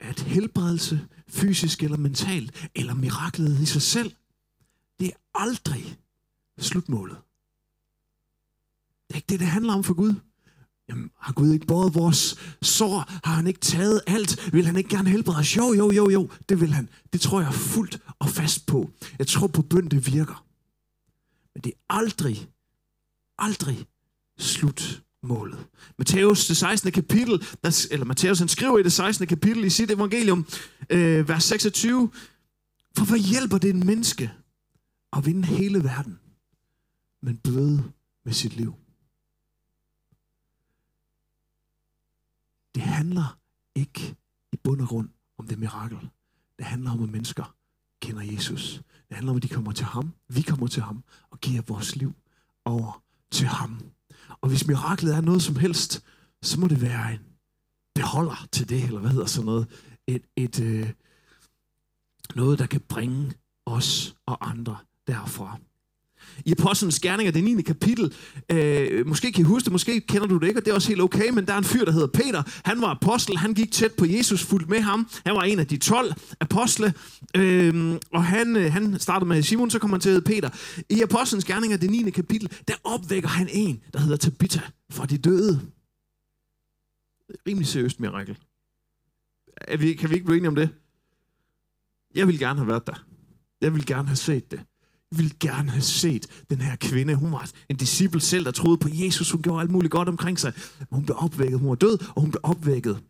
at 0.00 0.20
helbredelse, 0.20 1.08
fysisk 1.28 1.82
eller 1.82 1.96
mentalt, 1.96 2.70
eller 2.74 2.94
miraklet 2.94 3.60
i 3.60 3.66
sig 3.66 3.82
selv, 3.82 4.14
det 5.00 5.06
er 5.06 5.18
aldrig 5.34 5.98
slutmålet. 6.58 7.16
Det 9.08 9.14
er 9.14 9.16
ikke 9.16 9.26
det, 9.28 9.40
det 9.40 9.48
handler 9.48 9.72
om 9.72 9.84
for 9.84 9.94
Gud. 9.94 10.14
Jamen, 10.88 11.10
har 11.20 11.32
Gud 11.32 11.52
ikke 11.52 11.66
båret 11.66 11.94
vores 11.94 12.36
sår? 12.62 13.04
Har 13.24 13.34
han 13.34 13.46
ikke 13.46 13.60
taget 13.60 14.00
alt? 14.06 14.52
Vil 14.52 14.66
han 14.66 14.76
ikke 14.76 14.90
gerne 14.90 15.10
helbrede 15.10 15.38
os? 15.38 15.56
Jo, 15.56 15.72
jo, 15.72 15.90
jo, 15.90 16.10
jo, 16.10 16.30
det 16.48 16.60
vil 16.60 16.72
han. 16.72 16.88
Det 17.12 17.20
tror 17.20 17.40
jeg 17.40 17.54
fuldt 17.54 17.98
og 18.18 18.28
fast 18.28 18.66
på. 18.66 18.90
Jeg 19.18 19.26
tror 19.26 19.46
på 19.46 19.62
bøn, 19.62 19.88
det 19.88 20.12
virker. 20.12 20.46
Men 21.54 21.62
det 21.62 21.72
er 21.72 21.94
aldrig, 21.96 22.48
aldrig 23.38 23.86
slutmålet. 24.38 25.66
Matthæus, 25.98 26.46
det 26.46 26.56
16. 26.56 26.92
kapitel, 26.92 27.46
der, 27.64 27.86
eller 27.90 28.06
Matthæus, 28.06 28.38
han 28.38 28.48
skriver 28.48 28.78
i 28.78 28.82
det 28.82 28.92
16. 28.92 29.26
kapitel 29.26 29.64
i 29.64 29.70
sit 29.70 29.90
evangelium, 29.90 30.46
øh, 30.90 31.28
vers 31.28 31.44
26, 31.44 32.10
for 32.96 33.04
hvad 33.04 33.18
hjælper 33.18 33.58
det 33.58 33.70
en 33.70 33.86
menneske 33.86 34.32
at 35.16 35.26
vinde 35.26 35.46
hele 35.46 35.84
verden, 35.84 36.18
men 37.22 37.36
bøde 37.36 37.84
med 38.24 38.32
sit 38.32 38.56
liv? 38.56 38.74
Det 42.74 42.82
handler 42.82 43.38
ikke 43.74 44.16
i 44.52 44.56
bund 44.56 44.80
og 44.80 44.88
grund 44.88 45.08
om 45.38 45.46
det 45.46 45.58
mirakel. 45.58 46.10
Det 46.58 46.66
handler 46.66 46.90
om, 46.90 47.02
at 47.02 47.10
mennesker 47.10 47.54
kender 48.02 48.22
Jesus. 48.22 48.82
Det 49.08 49.16
handler 49.16 49.30
om, 49.32 49.36
at 49.36 49.42
de 49.42 49.48
kommer 49.48 49.72
til 49.72 49.86
ham. 49.86 50.14
Vi 50.28 50.42
kommer 50.42 50.66
til 50.66 50.82
ham 50.82 51.04
og 51.30 51.40
giver 51.40 51.62
vores 51.62 51.96
liv 51.96 52.14
over 52.64 53.02
til 53.30 53.46
ham. 53.46 53.80
Og 54.40 54.48
hvis 54.48 54.66
miraklet 54.66 55.14
er 55.14 55.20
noget 55.20 55.42
som 55.42 55.56
helst, 55.56 56.04
så 56.42 56.60
må 56.60 56.68
det 56.68 56.82
være 56.82 57.12
en 57.12 57.20
beholder 57.94 58.48
til 58.52 58.68
det, 58.68 58.84
eller 58.84 59.00
hvad 59.00 59.10
hedder 59.10 59.26
sådan 59.26 59.46
noget. 59.46 59.66
Et, 60.06 60.22
et, 60.36 60.60
øh, 60.60 60.92
noget, 62.34 62.58
der 62.58 62.66
kan 62.66 62.80
bringe 62.80 63.32
os 63.66 64.16
og 64.26 64.50
andre 64.50 64.76
derfra 65.06 65.58
i 66.44 66.52
Apostlenes 66.52 67.00
Gerninger, 67.00 67.32
det 67.32 67.44
9. 67.44 67.62
kapitel. 67.62 68.14
Øh, 68.52 69.06
måske 69.06 69.32
kan 69.32 69.40
I 69.40 69.44
huske 69.44 69.64
det, 69.64 69.72
måske 69.72 70.00
kender 70.00 70.26
du 70.26 70.38
det 70.38 70.46
ikke, 70.46 70.60
og 70.60 70.64
det 70.64 70.70
er 70.70 70.74
også 70.74 70.88
helt 70.88 71.00
okay, 71.00 71.30
men 71.30 71.46
der 71.46 71.52
er 71.52 71.58
en 71.58 71.64
fyr, 71.64 71.84
der 71.84 71.92
hedder 71.92 72.06
Peter. 72.06 72.42
Han 72.64 72.80
var 72.80 72.88
apostel, 72.88 73.36
han 73.36 73.54
gik 73.54 73.72
tæt 73.72 73.92
på 73.92 74.04
Jesus, 74.06 74.42
fuldt 74.44 74.68
med 74.68 74.80
ham. 74.80 75.08
Han 75.26 75.34
var 75.34 75.42
en 75.42 75.58
af 75.58 75.66
de 75.66 75.76
12 75.76 76.12
apostle, 76.40 76.94
øh, 77.36 77.98
og 78.12 78.24
han, 78.24 78.56
øh, 78.56 78.72
han 78.72 78.98
startede 78.98 79.28
med 79.28 79.42
Simon, 79.42 79.70
så 79.70 79.78
kom 79.78 79.90
han 79.90 80.00
til 80.00 80.08
at 80.08 80.14
hedde 80.14 80.26
Peter. 80.26 80.50
I 80.90 81.02
Apostlenes 81.02 81.44
Gerninger, 81.44 81.76
det 81.76 81.90
9. 81.90 82.10
kapitel, 82.10 82.50
der 82.68 82.74
opvækker 82.84 83.28
han 83.28 83.48
en, 83.52 83.82
der 83.92 84.00
hedder 84.00 84.16
Tabitha 84.16 84.60
fra 84.90 85.06
de 85.06 85.18
døde. 85.18 85.60
Rimelig 87.48 87.66
seriøst 87.66 88.00
mirakel. 88.00 88.38
Er 89.56 89.76
vi, 89.76 89.94
kan 89.94 90.10
vi 90.10 90.14
ikke 90.14 90.26
blive 90.26 90.36
enige 90.36 90.48
om 90.48 90.54
det? 90.54 90.68
Jeg 92.14 92.26
vil 92.26 92.38
gerne 92.38 92.58
have 92.58 92.68
været 92.68 92.86
der. 92.86 93.04
Jeg 93.60 93.74
vil 93.74 93.86
gerne 93.86 94.08
have 94.08 94.16
set 94.16 94.50
det 94.50 94.60
ville 95.16 95.30
gerne 95.40 95.70
have 95.70 95.82
set 95.82 96.26
den 96.50 96.60
her 96.60 96.76
kvinde. 96.76 97.14
Hun 97.14 97.32
var 97.32 97.50
en 97.68 97.76
disciple 97.76 98.20
selv, 98.20 98.44
der 98.44 98.50
troede 98.50 98.78
på 98.78 98.88
Jesus. 98.92 99.30
Hun 99.30 99.42
gjorde 99.42 99.60
alt 99.60 99.70
muligt 99.70 99.90
godt 99.90 100.08
omkring 100.08 100.38
sig. 100.38 100.52
Men 100.78 100.86
hun 100.90 101.04
blev 101.04 101.16
opvækket. 101.18 101.58
Hun 101.58 101.68
var 101.68 101.74
død, 101.74 101.98
og 102.14 102.20
hun 102.20 102.30
blev 102.30 102.40
opvækket. 102.42 103.00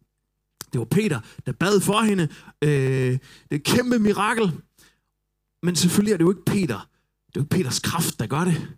Det 0.72 0.78
var 0.78 0.84
Peter, 0.84 1.20
der 1.46 1.52
bad 1.52 1.80
for 1.80 2.00
hende. 2.00 2.28
Øh, 2.62 2.70
det 2.70 3.20
er 3.50 3.54
et 3.54 3.64
kæmpe 3.64 3.98
mirakel. 3.98 4.52
Men 5.62 5.76
selvfølgelig 5.76 6.12
er 6.12 6.16
det 6.16 6.24
jo 6.24 6.30
ikke 6.30 6.44
Peter. 6.44 6.88
Det 7.26 7.36
er 7.36 7.40
jo 7.40 7.40
ikke 7.40 7.50
Peters 7.50 7.80
kraft, 7.80 8.18
der 8.18 8.26
gør 8.26 8.44
det. 8.44 8.68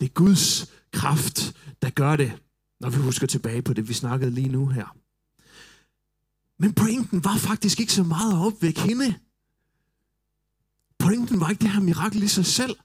Det 0.00 0.06
er 0.06 0.12
Guds 0.12 0.66
kraft, 0.92 1.56
der 1.82 1.90
gør 1.90 2.16
det. 2.16 2.32
Når 2.80 2.90
vi 2.90 2.96
husker 2.96 3.26
tilbage 3.26 3.62
på 3.62 3.72
det, 3.72 3.88
vi 3.88 3.94
snakkede 3.94 4.30
lige 4.30 4.48
nu 4.48 4.66
her. 4.66 4.96
Men 6.58 6.72
pointen 6.72 7.24
var 7.24 7.36
faktisk 7.36 7.80
ikke 7.80 7.92
så 7.92 8.02
meget 8.02 8.32
at 8.32 8.46
opvække 8.46 8.80
hende. 8.80 9.14
Pointen 11.04 11.40
var 11.40 11.50
ikke 11.50 11.60
det 11.60 11.70
her 11.70 11.80
mirakel 11.80 12.22
i 12.22 12.28
sig 12.28 12.46
selv. 12.46 12.76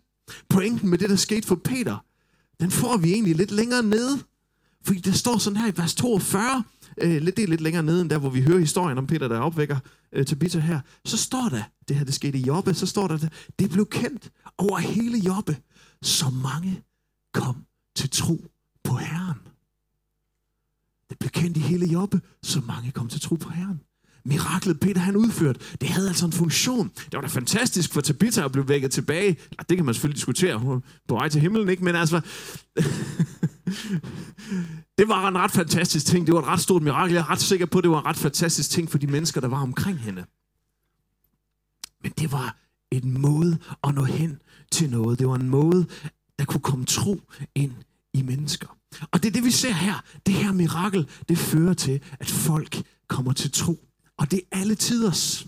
Pointen 0.49 0.89
med 0.89 0.97
det, 0.97 1.09
der 1.09 1.15
skete 1.15 1.47
for 1.47 1.55
Peter, 1.55 2.05
den 2.59 2.71
får 2.71 2.97
vi 2.97 3.13
egentlig 3.13 3.35
lidt 3.35 3.51
længere 3.51 3.83
nede. 3.83 4.19
Fordi 4.83 4.99
der 4.99 5.11
står 5.11 5.37
sådan 5.37 5.57
her 5.57 5.71
i 5.71 5.77
vers 5.77 5.95
42, 5.95 6.63
øh, 6.97 7.21
lidt, 7.21 7.37
det 7.37 7.43
er 7.43 7.47
lidt 7.47 7.61
længere 7.61 7.83
nede 7.83 8.01
end 8.01 8.09
der, 8.09 8.17
hvor 8.17 8.29
vi 8.29 8.41
hører 8.41 8.59
historien 8.59 8.97
om 8.97 9.07
Peter, 9.07 9.27
der 9.27 9.39
opvækker 9.39 9.79
øh, 10.13 10.25
Tabitha 10.25 10.59
her. 10.59 10.79
Så 11.05 11.17
står 11.17 11.49
der, 11.49 11.63
det 11.87 11.95
her 11.95 12.05
det 12.05 12.13
skete 12.13 12.37
i 12.37 12.41
Jobbe, 12.41 12.73
så 12.73 12.85
står 12.85 13.07
der, 13.07 13.29
det 13.59 13.69
blev 13.69 13.85
kendt 13.85 14.31
over 14.57 14.77
hele 14.77 15.17
Jobbe, 15.17 15.57
så 16.01 16.29
mange 16.29 16.83
kom 17.33 17.65
til 17.95 18.09
tro 18.09 18.45
på 18.83 18.95
Herren. 18.95 19.39
Det 21.09 21.19
blev 21.19 21.29
kendt 21.29 21.57
i 21.57 21.59
hele 21.59 21.85
Jobbe, 21.85 22.21
så 22.43 22.61
mange 22.67 22.91
kom 22.91 23.07
til 23.07 23.21
tro 23.21 23.35
på 23.35 23.49
Herren 23.49 23.81
miraklet 24.25 24.79
Peter 24.79 25.01
han 25.01 25.15
udførte, 25.15 25.59
det 25.81 25.89
havde 25.89 26.07
altså 26.07 26.25
en 26.25 26.31
funktion. 26.31 26.91
Det 26.95 27.13
var 27.13 27.21
da 27.21 27.27
fantastisk 27.27 27.93
for 27.93 28.01
Tabitha 28.01 28.45
at 28.45 28.51
blive 28.51 28.67
vækket 28.67 28.91
tilbage. 28.91 29.37
Det 29.69 29.77
kan 29.77 29.85
man 29.85 29.93
selvfølgelig 29.93 30.15
diskutere. 30.15 30.57
Hun 30.57 30.83
på 31.07 31.15
vej 31.15 31.29
til 31.29 31.41
himlen, 31.41 31.69
ikke? 31.69 31.83
Men 31.83 31.95
altså... 31.95 32.21
det 34.97 35.07
var 35.07 35.27
en 35.27 35.37
ret 35.37 35.51
fantastisk 35.51 36.05
ting. 36.05 36.27
Det 36.27 36.33
var 36.33 36.41
et 36.41 36.47
ret 36.47 36.59
stort 36.59 36.81
mirakel. 36.81 37.13
Jeg 37.13 37.21
er 37.21 37.29
ret 37.29 37.41
sikker 37.41 37.65
på, 37.65 37.77
at 37.77 37.83
det 37.83 37.91
var 37.91 37.99
en 37.99 38.05
ret 38.05 38.17
fantastisk 38.17 38.69
ting 38.69 38.91
for 38.91 38.97
de 38.97 39.07
mennesker, 39.07 39.41
der 39.41 39.47
var 39.47 39.61
omkring 39.61 39.99
hende. 39.99 40.25
Men 42.03 42.11
det 42.17 42.31
var 42.31 42.57
en 42.91 43.21
måde 43.21 43.57
at 43.83 43.95
nå 43.95 44.03
hen 44.03 44.41
til 44.71 44.89
noget. 44.89 45.19
Det 45.19 45.27
var 45.27 45.35
en 45.35 45.49
måde, 45.49 45.85
der 46.39 46.45
kunne 46.45 46.61
komme 46.61 46.85
tro 46.85 47.21
ind 47.55 47.71
i 48.13 48.21
mennesker. 48.21 48.67
Og 49.11 49.23
det 49.23 49.29
er 49.29 49.33
det, 49.33 49.43
vi 49.43 49.51
ser 49.51 49.73
her. 49.73 50.03
Det 50.25 50.33
her 50.33 50.51
mirakel, 50.51 51.09
det 51.29 51.37
fører 51.37 51.73
til, 51.73 52.01
at 52.19 52.29
folk 52.29 52.81
kommer 53.07 53.33
til 53.33 53.51
tro. 53.51 53.88
Og 54.19 54.31
det 54.31 54.41
er 54.51 54.59
alle 54.59 54.75
tiders. 54.75 55.47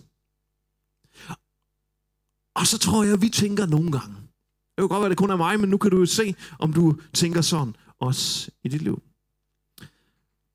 Og 2.54 2.68
så 2.68 2.78
tror 2.78 3.04
jeg, 3.04 3.14
at 3.14 3.22
vi 3.22 3.30
tænker 3.30 3.66
nogle 3.66 3.92
gange. 3.92 4.16
Det 4.16 4.78
kan 4.78 4.88
godt 4.88 5.00
være, 5.00 5.06
at 5.06 5.10
det 5.10 5.18
kun 5.18 5.30
er 5.30 5.36
mig, 5.36 5.60
men 5.60 5.70
nu 5.70 5.78
kan 5.78 5.92
du 5.92 6.00
jo 6.00 6.06
se, 6.06 6.36
om 6.60 6.74
du 6.74 7.00
tænker 7.14 7.42
sådan 7.42 7.76
også 8.00 8.52
i 8.64 8.70
dit 8.70 8.82
liv. 8.82 9.04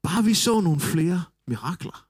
Bare 0.03 0.25
vi 0.25 0.35
så 0.35 0.61
nogle 0.61 0.81
flere 0.81 1.25
mirakler. 1.47 2.07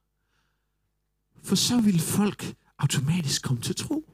For 1.43 1.55
så 1.55 1.81
ville 1.81 1.99
folk 1.99 2.55
automatisk 2.77 3.43
komme 3.43 3.61
til 3.61 3.75
tro. 3.75 4.09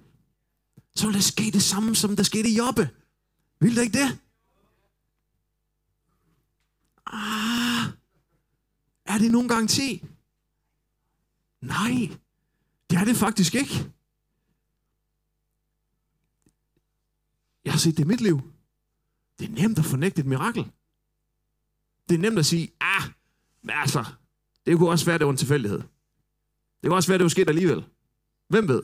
så 0.96 1.06
vil 1.06 1.14
der 1.16 1.22
ske 1.22 1.52
det 1.52 1.64
samme, 1.64 1.96
som 1.96 2.16
der 2.16 2.24
skete 2.24 2.50
i 2.50 2.58
Jobbe. 2.58 2.90
Vil 3.60 3.76
der 3.76 3.82
ikke 3.82 3.98
det? 3.98 4.20
Ah, 7.06 7.86
er 9.06 9.18
det 9.18 9.32
nogen 9.32 9.48
garanti? 9.48 10.04
Nej, 11.64 12.18
det 12.90 12.98
er 12.98 13.06
det 13.06 13.16
faktisk 13.16 13.56
ikke. 13.56 13.92
Jeg 17.66 17.74
har 17.74 17.78
set 17.80 17.98
det 17.98 18.04
i 18.04 18.08
mit 18.08 18.22
liv. 18.22 18.42
Det 19.40 19.50
er 19.50 19.54
nemt 19.54 19.80
at 19.80 19.86
fornægte 19.86 20.20
et 20.22 20.26
mirakel. 20.26 20.72
Det 22.10 22.16
er 22.16 22.20
nemt 22.20 22.40
at 22.40 22.46
sige, 22.46 22.72
ah, 22.82 23.04
men 23.62 23.76
altså, 23.76 24.06
det 24.66 24.78
kunne 24.78 24.90
også 24.90 25.06
være, 25.06 25.18
det 25.18 25.26
var 25.26 25.32
en 25.32 25.38
tilfældighed. 25.38 25.82
Det 26.82 26.90
kunne 26.90 26.96
også 26.96 27.10
være, 27.10 27.18
det 27.18 27.24
var 27.24 27.30
sket 27.30 27.50
alligevel. 27.50 27.86
Hvem 28.50 28.68
ved? 28.68 28.84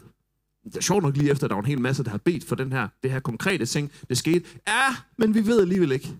Det 0.63 0.77
er 0.77 0.81
sjovt 0.81 1.03
nok 1.03 1.17
lige 1.17 1.31
efter, 1.31 1.43
at 1.43 1.49
der 1.49 1.55
var 1.55 1.61
en 1.61 1.67
hel 1.67 1.81
masse, 1.81 2.03
der 2.03 2.09
har 2.09 2.17
bedt 2.17 2.43
for 2.43 2.55
den 2.55 2.71
her, 2.71 2.87
det 3.03 3.11
her 3.11 3.19
konkrete 3.19 3.65
ting, 3.65 3.91
det 4.09 4.17
skete. 4.17 4.45
Ja, 4.67 4.95
men 5.17 5.33
vi 5.33 5.45
ved 5.45 5.61
alligevel 5.61 5.91
ikke. 5.91 6.15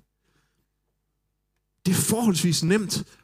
Det 1.85 1.91
er 1.91 2.01
forholdsvis 2.09 2.63
nemt 2.63 3.18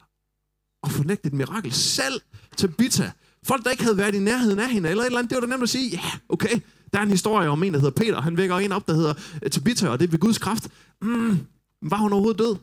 at 0.85 0.91
fornægte 0.91 1.27
et 1.27 1.33
mirakel. 1.33 1.73
Selv 1.73 2.21
til 2.57 2.67
Bita, 2.67 3.11
folk 3.43 3.63
der 3.63 3.71
ikke 3.71 3.83
havde 3.83 3.97
været 3.97 4.15
i 4.15 4.19
nærheden 4.19 4.59
af 4.59 4.69
hende, 4.69 4.89
eller 4.89 5.03
et 5.03 5.05
eller 5.05 5.19
andet, 5.19 5.29
det 5.29 5.35
var 5.35 5.41
da 5.41 5.47
nemt 5.47 5.63
at 5.63 5.69
sige, 5.69 5.89
ja, 5.89 6.01
okay, 6.29 6.59
der 6.93 6.99
er 6.99 7.03
en 7.03 7.09
historie 7.09 7.49
om 7.49 7.63
en, 7.63 7.73
der 7.73 7.79
hedder 7.79 7.95
Peter, 7.95 8.21
han 8.21 8.37
vækker 8.37 8.57
en 8.57 8.71
op, 8.71 8.87
der 8.87 8.93
hedder 8.93 9.13
øh, 9.43 9.51
Tabitha, 9.51 9.87
og 9.87 9.99
det 9.99 10.07
er 10.07 10.11
ved 10.11 10.19
Guds 10.19 10.37
kraft. 10.37 10.69
Mm, 11.01 11.39
var 11.81 11.97
hun 11.97 12.13
overhovedet 12.13 12.39
død? 12.39 12.55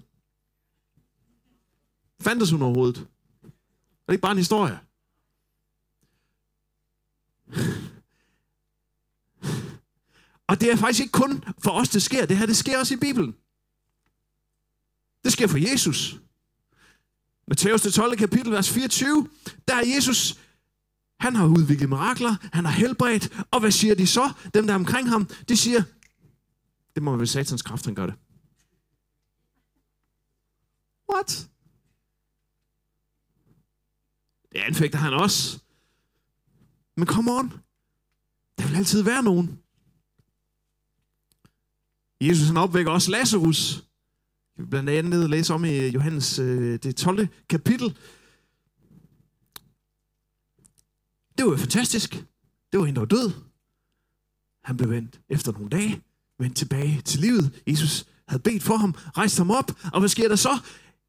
Fandtes 2.21 2.50
hun 2.50 2.62
overhovedet? 2.62 2.97
Er 2.99 4.07
det 4.07 4.14
ikke 4.14 4.23
bare 4.23 4.33
en 4.33 4.38
historie? 4.38 4.79
Og 10.47 10.61
det 10.61 10.73
er 10.73 10.76
faktisk 10.76 11.00
ikke 11.00 11.12
kun 11.12 11.45
for 11.59 11.71
os, 11.71 11.88
det 11.88 12.02
sker. 12.02 12.26
Det 12.26 12.37
her, 12.37 12.47
det 12.47 12.57
sker 12.57 12.79
også 12.79 12.95
i 12.95 12.97
Bibelen. 12.97 13.35
Det 15.25 15.33
sker 15.33 15.47
for 15.47 15.59
Jesus. 15.59 16.17
Matthæus 17.46 17.82
det 17.82 17.94
12. 17.94 18.16
kapitel, 18.16 18.52
vers 18.52 18.70
24, 18.70 19.28
der 19.68 19.75
er 19.75 19.87
Jesus, 19.94 20.40
han 21.20 21.37
har 21.37 21.46
udviklet 21.46 21.88
mirakler, 21.88 22.37
han 22.52 22.64
har 22.64 22.72
helbredt, 22.72 23.44
og 23.50 23.61
hvad 23.61 23.70
siger 23.70 23.94
de 23.94 24.06
så, 24.06 24.32
dem 24.54 24.66
der 24.66 24.75
er 24.75 24.78
omkring 24.78 25.08
ham? 25.08 25.26
De 25.49 25.56
siger, 25.56 25.82
det 26.94 27.02
må 27.02 27.16
være 27.16 27.26
satans 27.26 27.62
kraft, 27.62 27.84
han 27.84 27.94
gør 27.94 28.06
det. 28.06 28.14
What? 31.12 31.49
Det 34.52 34.58
anfægter 34.58 34.99
han 34.99 35.14
også. 35.14 35.61
Men 36.96 37.06
come 37.06 37.32
on. 37.32 37.52
Der 38.58 38.66
vil 38.66 38.76
altid 38.76 39.02
være 39.02 39.22
nogen. 39.22 39.58
Jesus 42.20 42.46
han 42.46 42.56
opvækker 42.56 42.92
også 42.92 43.11
Lazarus. 43.11 43.84
Vi 44.56 44.64
blandt 44.64 44.90
andet 44.90 45.30
læse 45.30 45.54
om 45.54 45.64
i 45.64 45.88
Johannes 45.88 46.38
øh, 46.38 46.78
det 46.82 46.97
12. 46.97 47.28
kapitel. 47.49 47.99
Det 51.38 51.44
var 51.47 51.50
jo 51.50 51.56
fantastisk. 51.56 52.12
Det 52.73 52.80
var 52.80 52.87
en, 52.87 52.94
der 52.94 53.00
var 53.00 53.06
død. 53.06 53.32
Han 54.64 54.76
blev 54.76 54.90
vendt 54.90 55.21
efter 55.28 55.52
nogle 55.52 55.68
dage, 55.68 56.02
vendt 56.38 56.56
tilbage 56.56 57.00
til 57.00 57.21
livet. 57.21 57.62
Jesus 57.66 58.06
havde 58.28 58.42
bedt 58.42 58.62
for 58.62 58.76
ham, 58.76 58.92
rejst 58.92 59.38
ham 59.38 59.50
op, 59.50 59.71
og 59.92 60.00
hvad 60.00 60.09
sker 60.09 60.28
der 60.28 60.37
så? 60.37 60.59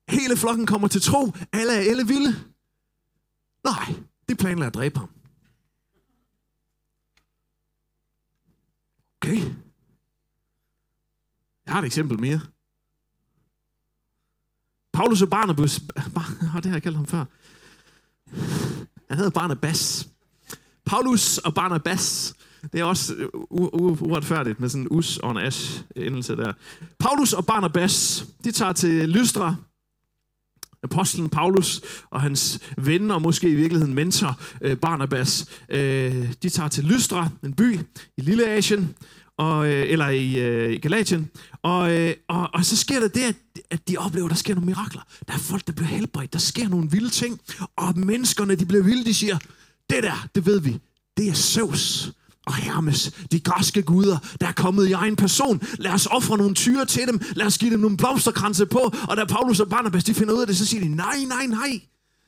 Hele 0.09 0.37
flokken 0.37 0.65
kommer 0.65 0.87
til 0.87 1.01
tro. 1.01 1.31
Alle 1.51 1.73
er 1.73 1.89
alle 1.89 2.07
vilde. 2.07 2.35
Nej, 3.63 3.95
de 4.29 4.35
planlagde 4.35 4.67
at 4.67 4.73
dræbe 4.73 4.99
ham. 4.99 5.09
Okay. 9.21 9.37
Jeg 11.65 11.73
har 11.73 11.79
et 11.79 11.85
eksempel 11.85 12.19
mere. 12.19 12.39
Paulus 14.93 15.21
og 15.21 15.29
Barnabas, 15.29 15.81
har 16.41 16.59
det 16.59 16.65
har 16.65 16.75
jeg 16.75 16.83
kaldt 16.83 16.97
ham 16.97 17.05
før. 17.05 17.25
Han 19.09 19.17
hedder 19.17 19.29
Barnabas. 19.29 20.07
Paulus 20.85 21.37
og 21.37 21.53
Barnabas, 21.53 22.35
det 22.73 22.79
er 22.81 22.83
også 22.83 23.13
øh, 23.13 23.29
uretfærdigt 23.51 24.59
med 24.59 24.69
sådan 24.69 24.81
en 24.81 24.87
us 24.91 25.17
og 25.17 25.31
en 25.31 25.37
as 25.37 25.85
endelse 25.95 26.35
der. 26.35 26.53
Paulus 26.99 27.33
og 27.33 27.45
Barnabas, 27.45 28.25
de 28.43 28.51
tager 28.51 28.73
til 28.73 29.09
Lystra, 29.09 29.55
apostlen 30.83 31.29
Paulus 31.29 31.81
og 32.09 32.21
hans 32.21 32.59
ven 32.77 33.11
og 33.11 33.21
måske 33.21 33.49
i 33.49 33.55
virkeligheden 33.55 33.93
mentor 33.93 34.39
øh, 34.61 34.77
Barnabas, 34.77 35.45
øh, 35.69 36.33
de 36.43 36.49
tager 36.49 36.69
til 36.69 36.83
Lystra, 36.83 37.29
en 37.43 37.53
by 37.53 37.79
i 38.17 38.21
Lille 38.21 38.47
Asien, 38.47 38.95
og, 39.43 39.67
øh, 39.67 39.91
eller 39.91 40.09
i, 40.09 40.39
øh, 40.39 40.73
i 40.73 40.77
Galatien, 40.77 41.29
og, 41.61 41.99
øh, 41.99 42.13
og, 42.27 42.49
og 42.53 42.65
så 42.65 42.77
sker 42.77 42.99
der 42.99 43.07
det, 43.07 43.21
at, 43.21 43.35
at 43.69 43.87
de 43.87 43.97
oplever, 43.97 44.25
at 44.25 44.29
der 44.29 44.35
sker 44.35 44.55
nogle 44.55 44.65
mirakler. 44.65 45.01
Der 45.27 45.33
er 45.33 45.37
folk, 45.37 45.67
der 45.67 45.73
bliver 45.73 45.87
helbredt, 45.87 46.33
der 46.33 46.39
sker 46.39 46.67
nogle 46.69 46.91
vilde 46.91 47.09
ting, 47.09 47.39
og 47.75 47.99
menneskerne, 47.99 48.55
de 48.55 48.65
bliver 48.65 48.83
vilde, 48.83 49.05
de 49.05 49.13
siger, 49.13 49.37
det 49.89 50.03
der, 50.03 50.27
det 50.35 50.45
ved 50.45 50.59
vi, 50.59 50.79
det 51.17 51.29
er 51.29 51.33
Zeus 51.33 52.11
og 52.45 52.55
Hermes, 52.55 53.11
de 53.31 53.39
græske 53.39 53.81
guder, 53.81 54.17
der 54.41 54.47
er 54.47 54.51
kommet 54.51 54.89
i 54.89 54.91
egen 54.91 55.15
person. 55.15 55.61
Lad 55.73 55.91
os 55.91 56.05
ofre 56.05 56.37
nogle 56.37 56.55
tyre 56.55 56.85
til 56.85 57.07
dem, 57.07 57.21
lad 57.35 57.45
os 57.45 57.57
give 57.57 57.71
dem 57.71 57.79
nogle 57.79 57.97
blomsterkranse 57.97 58.65
på, 58.65 58.93
og 59.09 59.17
da 59.17 59.25
Paulus 59.25 59.59
og 59.59 59.69
Barnabas, 59.69 60.03
de 60.03 60.13
finder 60.13 60.33
ud 60.33 60.41
af 60.41 60.47
det, 60.47 60.57
så 60.57 60.65
siger 60.65 60.83
de, 60.83 60.95
nej, 60.95 61.23
nej, 61.27 61.45
nej, 61.45 61.81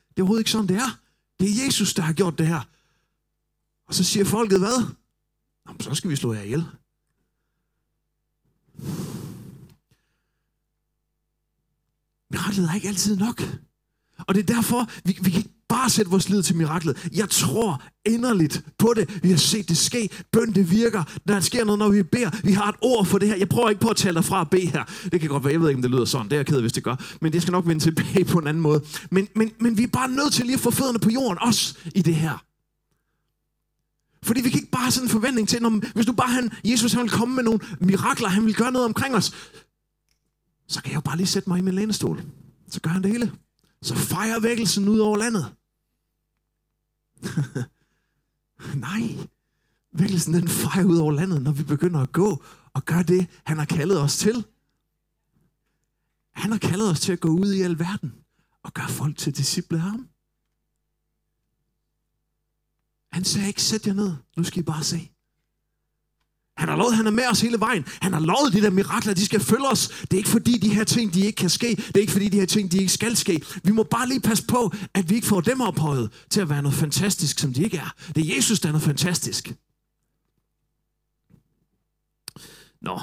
det 0.10 0.18
er 0.18 0.22
overhovedet 0.22 0.42
ikke 0.42 0.52
sådan, 0.52 0.68
det 0.68 0.76
er. 0.76 0.98
Det 1.40 1.50
er 1.50 1.66
Jesus, 1.66 1.94
der 1.94 2.02
har 2.02 2.14
gjort 2.14 2.38
det 2.38 2.48
her. 2.48 2.62
Og 3.88 3.96
så 3.96 4.04
siger 4.04 4.26
folket, 4.26 4.60
hvad? 4.60 4.86
Jamen, 5.68 5.80
så 5.80 5.96
skal 5.96 6.10
vi 6.10 6.16
slå 6.16 6.34
jer 6.34 6.42
ihjel. 6.42 6.66
Miraklet 12.56 12.72
er 12.72 12.76
ikke 12.76 12.88
altid 12.88 13.18
nok. 13.18 13.44
Og 14.20 14.36
det 14.36 14.50
er 14.50 14.54
derfor, 14.56 14.90
vi, 15.06 15.18
vi 15.22 15.30
kan 15.30 15.38
ikke 15.38 15.54
bare 15.70 15.90
sætte 15.90 16.12
vores 16.12 16.30
lid 16.30 16.44
til 16.44 16.56
miraklet. 16.56 17.10
Jeg 17.16 17.30
tror 17.30 17.84
inderligt 18.06 18.64
på 18.78 18.94
det. 18.96 19.24
Vi 19.24 19.30
har 19.30 19.38
set 19.38 19.70
det 19.70 19.78
ske. 19.78 20.10
Bøn, 20.32 20.54
det 20.54 20.72
virker. 20.72 21.04
Der 21.28 21.40
sker 21.40 21.66
noget, 21.66 21.80
når 21.80 21.90
vi 21.90 22.04
beder. 22.04 22.30
Vi 22.44 22.52
har 22.52 22.70
et 22.70 22.76
ord 22.82 23.06
for 23.06 23.18
det 23.18 23.28
her. 23.28 23.36
Jeg 23.36 23.50
prøver 23.50 23.70
ikke 23.70 23.82
på 23.82 23.90
at 23.90 23.98
tale 23.98 24.16
dig 24.16 24.26
fra 24.26 24.42
at 24.42 24.50
bede 24.50 24.68
her. 24.68 24.84
Det 25.12 25.22
kan 25.22 25.30
godt 25.30 25.44
være, 25.44 25.54
jeg 25.54 25.62
ved 25.62 25.70
ikke, 25.70 25.78
om 25.78 25.82
det 25.82 25.92
lyder 25.92 26.06
sådan. 26.06 26.26
Det 26.26 26.34
er 26.34 26.38
jeg 26.38 26.46
ked 26.46 26.62
hvis 26.62 26.74
det 26.74 26.84
gør. 26.84 26.96
Men 27.22 27.34
det 27.34 27.42
skal 27.42 27.52
nok 27.52 27.68
vende 27.68 27.84
tilbage 27.84 28.26
på 28.26 28.40
en 28.40 28.48
anden 28.48 28.64
måde. 28.64 28.84
Men, 29.12 29.28
men, 29.36 29.52
men 29.60 29.78
vi 29.78 29.84
er 29.84 29.88
bare 29.88 30.10
nødt 30.10 30.34
til 30.34 30.46
lige 30.46 30.54
at 30.54 30.60
få 30.60 30.72
fødderne 30.72 31.00
på 31.00 31.10
jorden, 31.10 31.38
også 31.42 31.78
i 31.96 32.02
det 32.02 32.16
her. 32.16 32.46
Fordi 34.24 34.42
vi 34.42 34.50
kan 34.50 34.60
ikke 34.60 34.72
bare 34.72 34.82
have 34.82 34.92
sådan 34.92 35.06
en 35.06 35.12
forventning 35.12 35.48
til, 35.50 35.62
når, 35.62 35.94
hvis 35.94 36.06
du 36.06 36.14
bare 36.14 36.30
han, 36.30 36.52
Jesus 36.64 36.94
han 36.94 37.02
vil 37.02 37.12
komme 37.12 37.36
med 37.36 37.44
nogle 37.44 37.60
mirakler, 37.80 38.28
han 38.28 38.46
vil 38.46 38.56
gøre 38.56 38.72
noget 38.72 38.86
omkring 38.86 39.16
os, 39.16 39.32
så 40.68 40.82
kan 40.82 40.92
jeg 40.92 40.96
jo 40.96 41.02
bare 41.02 41.18
lige 41.18 41.28
sætte 41.28 41.50
mig 41.50 41.60
i 41.60 41.62
min 41.62 41.74
lænestol. 41.74 42.24
Så 42.68 42.82
gør 42.82 42.90
han 42.90 43.04
det 43.04 43.12
hele. 43.12 43.32
Så 43.82 43.96
fejrer 43.96 44.40
vækkelsen 44.40 44.88
ud 44.88 45.00
over 45.00 45.18
landet. 45.18 45.56
Nej, 48.88 49.28
vækkelsen 49.92 50.34
den 50.34 50.48
fejrer 50.48 50.86
ud 50.86 50.98
over 50.98 51.12
landet, 51.12 51.42
når 51.42 51.52
vi 51.52 51.64
begynder 51.64 52.00
at 52.00 52.12
gå 52.12 52.44
og 52.74 52.86
gøre 52.86 53.04
det, 53.04 53.28
han 53.46 53.58
har 53.58 53.66
kaldet 53.66 54.02
os 54.02 54.18
til. 54.18 54.46
Han 56.32 56.52
har 56.52 56.58
kaldet 56.58 56.90
os 56.90 57.00
til 57.00 57.12
at 57.12 57.20
gå 57.20 57.30
ud 57.30 57.54
i 57.54 57.62
alverden 57.62 58.14
og 58.64 58.74
gøre 58.74 58.90
folk 58.90 59.18
til 59.18 59.38
disciple 59.38 59.78
af 59.78 59.84
ham. 59.84 60.10
Han 63.12 63.24
sagde 63.24 63.48
ikke, 63.48 63.62
sæt 63.62 63.88
jer 63.88 63.94
ned, 63.94 64.16
nu 64.38 64.44
skal 64.44 64.60
I 64.60 64.64
bare 64.64 64.84
se. 64.84 65.15
Han 66.58 66.70
har 66.70 66.76
lovet, 66.76 66.92
at 66.92 66.98
han 66.98 67.08
er 67.08 67.12
med 67.12 67.28
os 67.32 67.42
hele 67.42 67.60
vejen. 67.60 67.84
Han 68.02 68.14
har 68.14 68.20
lovet 68.20 68.54
de 68.54 68.62
der 68.62 68.70
mirakler, 68.70 69.14
de 69.14 69.26
skal 69.26 69.40
følge 69.40 69.68
os. 69.68 69.88
Det 69.88 70.14
er 70.14 70.18
ikke 70.18 70.30
fordi 70.30 70.58
de 70.58 70.74
her 70.74 70.84
ting, 70.84 71.14
de 71.14 71.26
ikke 71.26 71.36
kan 71.36 71.50
ske. 71.50 71.76
Det 71.76 71.98
er 71.98 72.00
ikke 72.00 72.12
fordi 72.12 72.30
de 72.30 72.40
her 72.40 72.46
ting, 72.46 72.72
de 72.72 72.78
ikke 72.78 72.92
skal 72.92 73.16
ske. 73.16 73.42
Vi 73.64 73.72
må 73.72 73.84
bare 73.84 74.08
lige 74.08 74.22
passe 74.22 74.48
på, 74.48 74.74
at 74.94 75.10
vi 75.10 75.16
ikke 75.16 75.28
får 75.28 75.42
dem 75.42 75.62
ophøjet 75.62 76.26
til 76.30 76.42
at 76.42 76.50
være 76.50 76.62
noget 76.62 76.78
fantastisk, 76.78 77.40
som 77.40 77.54
de 77.54 77.64
ikke 77.64 77.78
er. 77.78 77.96
Det 78.16 78.32
er 78.32 78.36
Jesus, 78.36 78.60
der 78.60 78.68
er 78.68 78.72
noget 78.72 78.84
fantastisk. 78.84 79.54
Nå. 82.82 83.00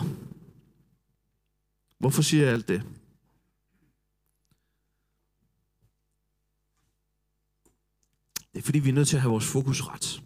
Hvorfor 1.99 2.23
siger 2.23 2.45
jeg 2.45 2.53
alt 2.53 2.69
det? 2.69 2.83
Det 8.53 8.59
er 8.59 8.63
fordi, 8.63 8.79
vi 8.79 8.89
er 8.89 8.93
nødt 8.93 9.09
til 9.09 9.17
at 9.17 9.23
have 9.23 9.31
vores 9.31 9.47
fokus 9.47 9.83
ret. 9.83 10.23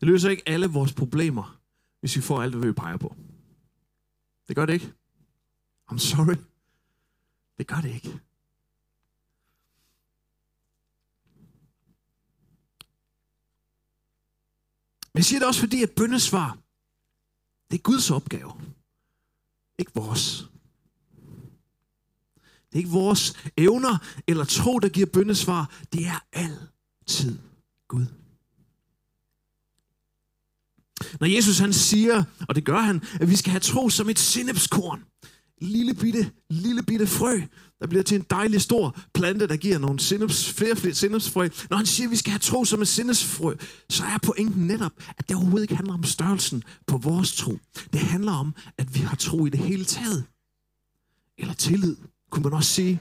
Det 0.00 0.08
løser 0.08 0.30
ikke 0.30 0.42
alle 0.46 0.66
vores 0.66 0.92
problemer, 0.92 1.59
hvis 2.00 2.16
vi 2.16 2.20
får 2.20 2.42
alt, 2.42 2.54
hvad 2.54 2.68
vi 2.68 2.72
peger 2.72 2.96
på. 2.96 3.16
Det 4.48 4.56
gør 4.56 4.66
det 4.66 4.72
ikke. 4.72 4.92
I'm 5.92 5.98
sorry. 5.98 6.36
Det 7.58 7.66
gør 7.66 7.80
det 7.80 7.94
ikke. 7.94 8.20
Men 15.12 15.18
jeg 15.18 15.24
siger 15.24 15.38
det 15.38 15.48
også 15.48 15.60
fordi, 15.60 15.82
at 15.82 15.90
bøndesvar, 15.90 16.58
det 17.70 17.78
er 17.78 17.82
Guds 17.82 18.10
opgave. 18.10 18.52
Ikke 19.78 19.92
vores. 19.94 20.48
Det 22.70 22.74
er 22.74 22.78
ikke 22.78 22.90
vores 22.90 23.50
evner 23.56 23.98
eller 24.26 24.44
tro, 24.44 24.78
der 24.78 24.88
giver 24.88 25.06
bøndesvar. 25.12 25.80
Det 25.92 26.06
er 26.06 26.26
altid 26.32 27.38
Gud. 27.88 28.06
Når 31.20 31.26
Jesus 31.26 31.58
han 31.58 31.72
siger, 31.72 32.22
og 32.48 32.54
det 32.54 32.64
gør 32.64 32.78
han, 32.78 33.02
at 33.20 33.30
vi 33.30 33.36
skal 33.36 33.50
have 33.50 33.60
tro 33.60 33.88
som 33.88 34.08
et 34.08 34.18
sennepskorn. 34.18 35.04
Lille 35.60 35.94
bitte, 35.94 36.30
lille 36.50 36.82
bitte 36.82 37.06
frø, 37.06 37.40
der 37.80 37.86
bliver 37.86 38.02
til 38.02 38.14
en 38.14 38.24
dejlig 38.30 38.60
stor 38.60 38.98
plante, 39.14 39.46
der 39.46 39.56
giver 39.56 39.78
nogle 39.78 40.00
sinneps, 40.00 40.52
flere, 40.52 40.76
flere 40.76 40.94
sennepsfrø. 40.94 41.48
Når 41.70 41.76
han 41.76 41.86
siger, 41.86 42.06
at 42.06 42.10
vi 42.10 42.16
skal 42.16 42.30
have 42.30 42.38
tro 42.38 42.64
som 42.64 42.82
et 42.82 42.88
sennepsfrø, 42.88 43.54
så 43.90 44.04
er 44.04 44.18
pointen 44.22 44.66
netop, 44.66 44.92
at 45.18 45.28
det 45.28 45.36
overhovedet 45.36 45.62
ikke 45.62 45.76
handler 45.76 45.94
om 45.94 46.04
størrelsen 46.04 46.62
på 46.86 46.96
vores 46.96 47.36
tro. 47.36 47.58
Det 47.92 48.00
handler 48.00 48.32
om, 48.32 48.54
at 48.78 48.94
vi 48.94 49.00
har 49.00 49.16
tro 49.16 49.46
i 49.46 49.50
det 49.50 49.60
hele 49.60 49.84
taget. 49.84 50.24
Eller 51.38 51.54
tillid, 51.54 51.96
kunne 52.30 52.42
man 52.42 52.52
også 52.52 52.70
sige. 52.70 53.00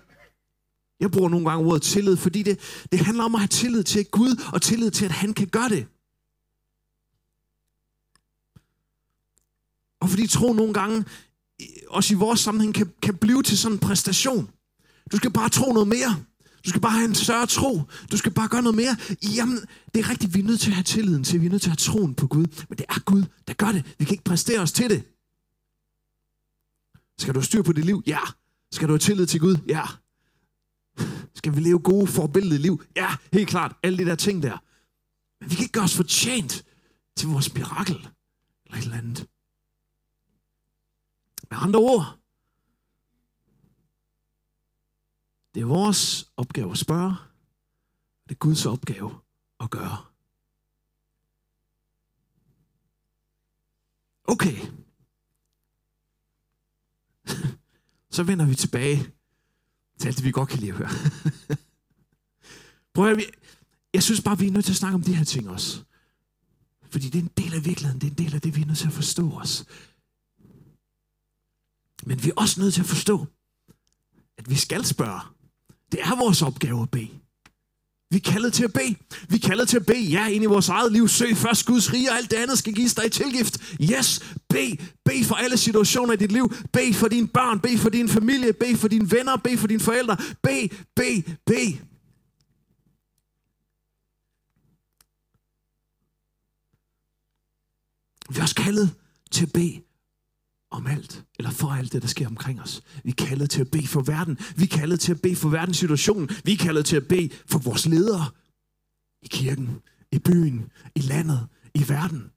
Jeg 0.99 1.11
bruger 1.11 1.29
nogle 1.29 1.49
gange 1.49 1.65
ordet 1.65 1.81
tillid, 1.81 2.17
fordi 2.17 2.43
det, 2.43 2.59
det 2.91 2.99
handler 2.99 3.23
om 3.23 3.35
at 3.35 3.41
have 3.41 3.47
tillid 3.47 3.83
til 3.83 4.05
Gud, 4.05 4.41
og 4.53 4.61
tillid 4.61 4.91
til, 4.91 5.05
at 5.05 5.11
han 5.11 5.33
kan 5.33 5.47
gøre 5.47 5.69
det. 5.69 5.85
Og 10.01 10.09
fordi 10.09 10.27
tro 10.27 10.53
nogle 10.53 10.73
gange, 10.73 11.05
også 11.87 12.13
i 12.13 12.17
vores 12.17 12.39
sammenhæng, 12.39 12.73
kan, 12.73 12.93
kan 13.01 13.15
blive 13.15 13.43
til 13.43 13.57
sådan 13.57 13.75
en 13.75 13.79
præstation. 13.79 14.49
Du 15.11 15.17
skal 15.17 15.31
bare 15.31 15.49
tro 15.49 15.73
noget 15.73 15.87
mere. 15.87 16.23
Du 16.65 16.69
skal 16.69 16.81
bare 16.81 16.91
have 16.91 17.05
en 17.05 17.15
større 17.15 17.45
tro. 17.45 17.81
Du 18.11 18.17
skal 18.17 18.31
bare 18.31 18.47
gøre 18.47 18.61
noget 18.61 18.75
mere. 18.75 18.97
Jamen, 19.35 19.59
det 19.93 19.99
er 19.99 20.09
rigtigt, 20.09 20.33
vi 20.33 20.39
er 20.39 20.43
nødt 20.43 20.59
til 20.59 20.69
at 20.69 20.75
have 20.75 20.83
tilliden 20.83 21.23
til. 21.23 21.41
Vi 21.41 21.45
er 21.45 21.49
nødt 21.49 21.61
til 21.61 21.69
at 21.69 21.81
have 21.81 21.93
troen 21.93 22.15
på 22.15 22.27
Gud. 22.27 22.65
Men 22.69 22.77
det 22.77 22.85
er 22.89 22.99
Gud, 22.99 23.23
der 23.47 23.53
gør 23.53 23.71
det. 23.71 23.95
Vi 23.99 24.05
kan 24.05 24.13
ikke 24.13 24.23
præstere 24.23 24.59
os 24.59 24.71
til 24.71 24.89
det. 24.89 25.03
Skal 27.19 27.33
du 27.33 27.39
have 27.39 27.45
styr 27.45 27.61
på 27.61 27.73
dit 27.73 27.85
liv? 27.85 28.03
Ja. 28.07 28.19
Skal 28.71 28.87
du 28.87 28.93
have 28.93 28.99
tillid 28.99 29.25
til 29.25 29.39
Gud? 29.39 29.57
Ja. 29.67 29.83
Skal 31.35 31.55
vi 31.55 31.59
leve 31.59 31.79
gode, 31.79 32.07
forbilledet 32.07 32.61
liv? 32.61 32.83
Ja, 32.95 33.15
helt 33.33 33.49
klart. 33.49 33.75
Alle 33.83 33.97
de 33.97 34.05
der 34.05 34.15
ting 34.15 34.43
der. 34.43 34.57
Men 35.41 35.51
vi 35.51 35.55
kan 35.55 35.63
ikke 35.63 35.71
gøre 35.71 35.83
os 35.83 35.95
fortjent 35.95 36.65
til 37.17 37.27
vores 37.27 37.53
mirakel. 37.53 38.07
Eller 38.65 38.77
et 38.77 38.83
eller 38.83 38.97
andet. 38.97 39.27
Med 41.49 41.57
andre 41.61 41.79
ord, 41.79 42.19
det 45.53 45.61
er 45.61 45.65
vores 45.65 46.31
opgave 46.37 46.71
at 46.71 46.77
spørge. 46.77 47.15
Det 48.23 48.35
er 48.35 48.39
Guds 48.39 48.65
opgave 48.65 49.19
at 49.59 49.69
gøre. 49.69 49.97
Okay. 54.23 54.57
Så 58.15 58.23
vender 58.23 58.45
vi 58.45 58.55
tilbage 58.55 59.13
til 59.99 60.07
alt 60.07 60.17
det, 60.17 60.25
vi 60.25 60.31
godt 60.31 60.49
kan 60.49 60.59
lide 60.59 60.71
at 60.71 60.77
høre. 60.77 60.89
Prøv 62.93 63.09
at 63.09 63.15
høre, 63.15 63.25
jeg 63.93 64.03
synes 64.03 64.21
bare, 64.21 64.39
vi 64.39 64.47
er 64.47 64.51
nødt 64.51 64.65
til 64.65 64.71
at 64.71 64.77
snakke 64.77 64.95
om 64.95 65.03
de 65.03 65.15
her 65.15 65.23
ting 65.23 65.49
også. 65.49 65.83
Fordi 66.89 67.09
det 67.09 67.19
er 67.19 67.23
en 67.23 67.31
del 67.37 67.53
af 67.53 67.65
virkeligheden, 67.65 68.01
det 68.01 68.07
er 68.07 68.11
en 68.11 68.17
del 68.17 68.35
af 68.35 68.41
det, 68.41 68.55
vi 68.55 68.61
er 68.61 68.65
nødt 68.65 68.77
til 68.77 68.87
at 68.87 68.93
forstå 68.93 69.31
os. 69.31 69.65
Men 72.09 72.23
vi 72.23 72.29
er 72.29 72.33
også 72.35 72.61
nødt 72.61 72.73
til 72.73 72.81
at 72.81 72.87
forstå, 72.87 73.25
at 74.37 74.49
vi 74.49 74.55
skal 74.55 74.85
spørge. 74.85 75.21
Det 75.91 76.01
er 76.01 76.15
vores 76.15 76.41
opgave 76.41 76.81
at 76.81 76.91
bede. 76.91 77.09
Vi 78.11 78.17
er 78.17 78.31
kaldet 78.31 78.53
til 78.53 78.63
at 78.63 78.73
bede. 78.73 78.95
Vi 79.29 79.35
er 79.35 79.47
kaldet 79.47 79.69
til 79.69 79.77
at 79.77 79.85
bede, 79.85 80.01
ja, 80.01 80.27
ind 80.27 80.43
i 80.43 80.47
vores 80.47 80.69
eget 80.69 80.91
liv. 80.91 81.07
Søg 81.07 81.37
først 81.37 81.65
Guds 81.65 81.93
rige, 81.93 82.11
og 82.11 82.17
alt 82.17 82.31
det 82.31 82.37
andet 82.37 82.57
skal 82.57 82.73
gives 82.73 82.93
dig 82.93 83.05
i 83.05 83.09
tilgift. 83.09 83.57
Yes, 83.81 84.35
bed. 84.49 84.77
Bed 85.05 85.23
for 85.23 85.35
alle 85.35 85.57
situationer 85.57 86.13
i 86.13 86.17
dit 86.17 86.31
liv. 86.31 86.53
Bed 86.73 86.93
for 86.93 87.07
dine 87.07 87.27
børn. 87.27 87.59
Bed 87.59 87.77
for 87.77 87.89
din 87.89 88.09
familie. 88.09 88.53
Bed 88.53 88.77
for 88.77 88.87
dine 88.87 89.11
venner. 89.11 89.37
Bed 89.37 89.57
for 89.57 89.67
dine 89.67 89.79
forældre. 89.79 90.17
Bed, 90.43 90.69
bed, 90.95 91.23
bed. 91.45 91.73
Vi 98.29 98.37
er 98.37 98.41
også 98.41 98.55
kaldet 98.55 98.95
til 99.31 99.45
at 99.45 99.53
bede 99.53 99.88
om 100.71 100.87
alt, 100.87 101.23
eller 101.39 101.51
for 101.51 101.67
alt 101.67 101.93
det, 101.93 102.01
der 102.01 102.07
sker 102.07 102.27
omkring 102.27 102.61
os. 102.61 102.83
Vi 103.03 103.09
er 103.09 103.25
kaldet 103.25 103.49
til 103.49 103.61
at 103.61 103.71
bede 103.71 103.87
for 103.87 104.01
verden. 104.01 104.37
Vi 104.55 104.63
er 104.63 104.77
kaldet 104.77 104.99
til 104.99 105.11
at 105.11 105.21
bede 105.21 105.35
for 105.35 105.49
verdens 105.49 105.77
situation. 105.77 106.29
Vi 106.43 106.53
er 106.53 106.57
kaldet 106.57 106.85
til 106.85 106.95
at 106.95 107.07
bede 107.07 107.29
for 107.45 107.59
vores 107.59 107.85
ledere. 107.85 108.25
I 109.21 109.27
kirken, 109.27 109.81
i 110.11 110.19
byen, 110.19 110.71
i 110.95 110.99
landet, 110.99 111.47
i 111.73 111.89
verden. 111.89 112.31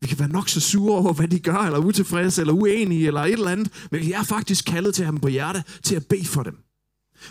Vi 0.00 0.08
kan 0.08 0.18
være 0.18 0.28
nok 0.28 0.48
så 0.48 0.60
sure 0.60 0.98
over, 0.98 1.12
hvad 1.12 1.28
de 1.28 1.38
gør, 1.38 1.56
eller 1.56 1.78
utilfredse, 1.78 2.40
eller 2.40 2.54
uenige, 2.54 3.06
eller 3.06 3.20
et 3.20 3.32
eller 3.32 3.50
andet, 3.50 3.88
men 3.90 4.00
vi 4.00 4.12
er 4.12 4.22
faktisk 4.22 4.64
kaldet 4.64 4.94
til 4.94 5.02
at 5.02 5.06
have 5.06 5.12
dem 5.12 5.20
på 5.20 5.28
hjerte, 5.28 5.64
til 5.82 5.96
at 5.96 6.06
bede 6.06 6.24
for 6.24 6.42
dem. 6.42 6.58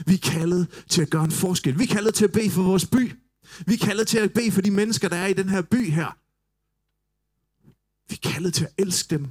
Vi 0.05 0.13
er 0.13 0.17
kaldet 0.17 0.83
til 0.89 1.01
at 1.01 1.09
gøre 1.09 1.23
en 1.23 1.31
forskel. 1.31 1.79
Vi 1.79 1.83
er 1.83 1.87
kaldet 1.87 2.13
til 2.13 2.25
at 2.25 2.31
bede 2.31 2.49
for 2.49 2.63
vores 2.63 2.85
by. 2.85 3.13
Vi 3.65 3.73
er 3.73 3.85
kaldet 3.85 4.07
til 4.07 4.17
at 4.17 4.33
bede 4.33 4.51
for 4.51 4.61
de 4.61 4.71
mennesker, 4.71 5.09
der 5.09 5.15
er 5.15 5.27
i 5.27 5.33
den 5.33 5.49
her 5.49 5.61
by 5.61 5.91
her. 5.91 6.17
Vi 8.09 8.19
er 8.23 8.29
kaldet 8.29 8.53
til 8.53 8.65
at 8.65 8.71
elske 8.77 9.15
dem 9.15 9.27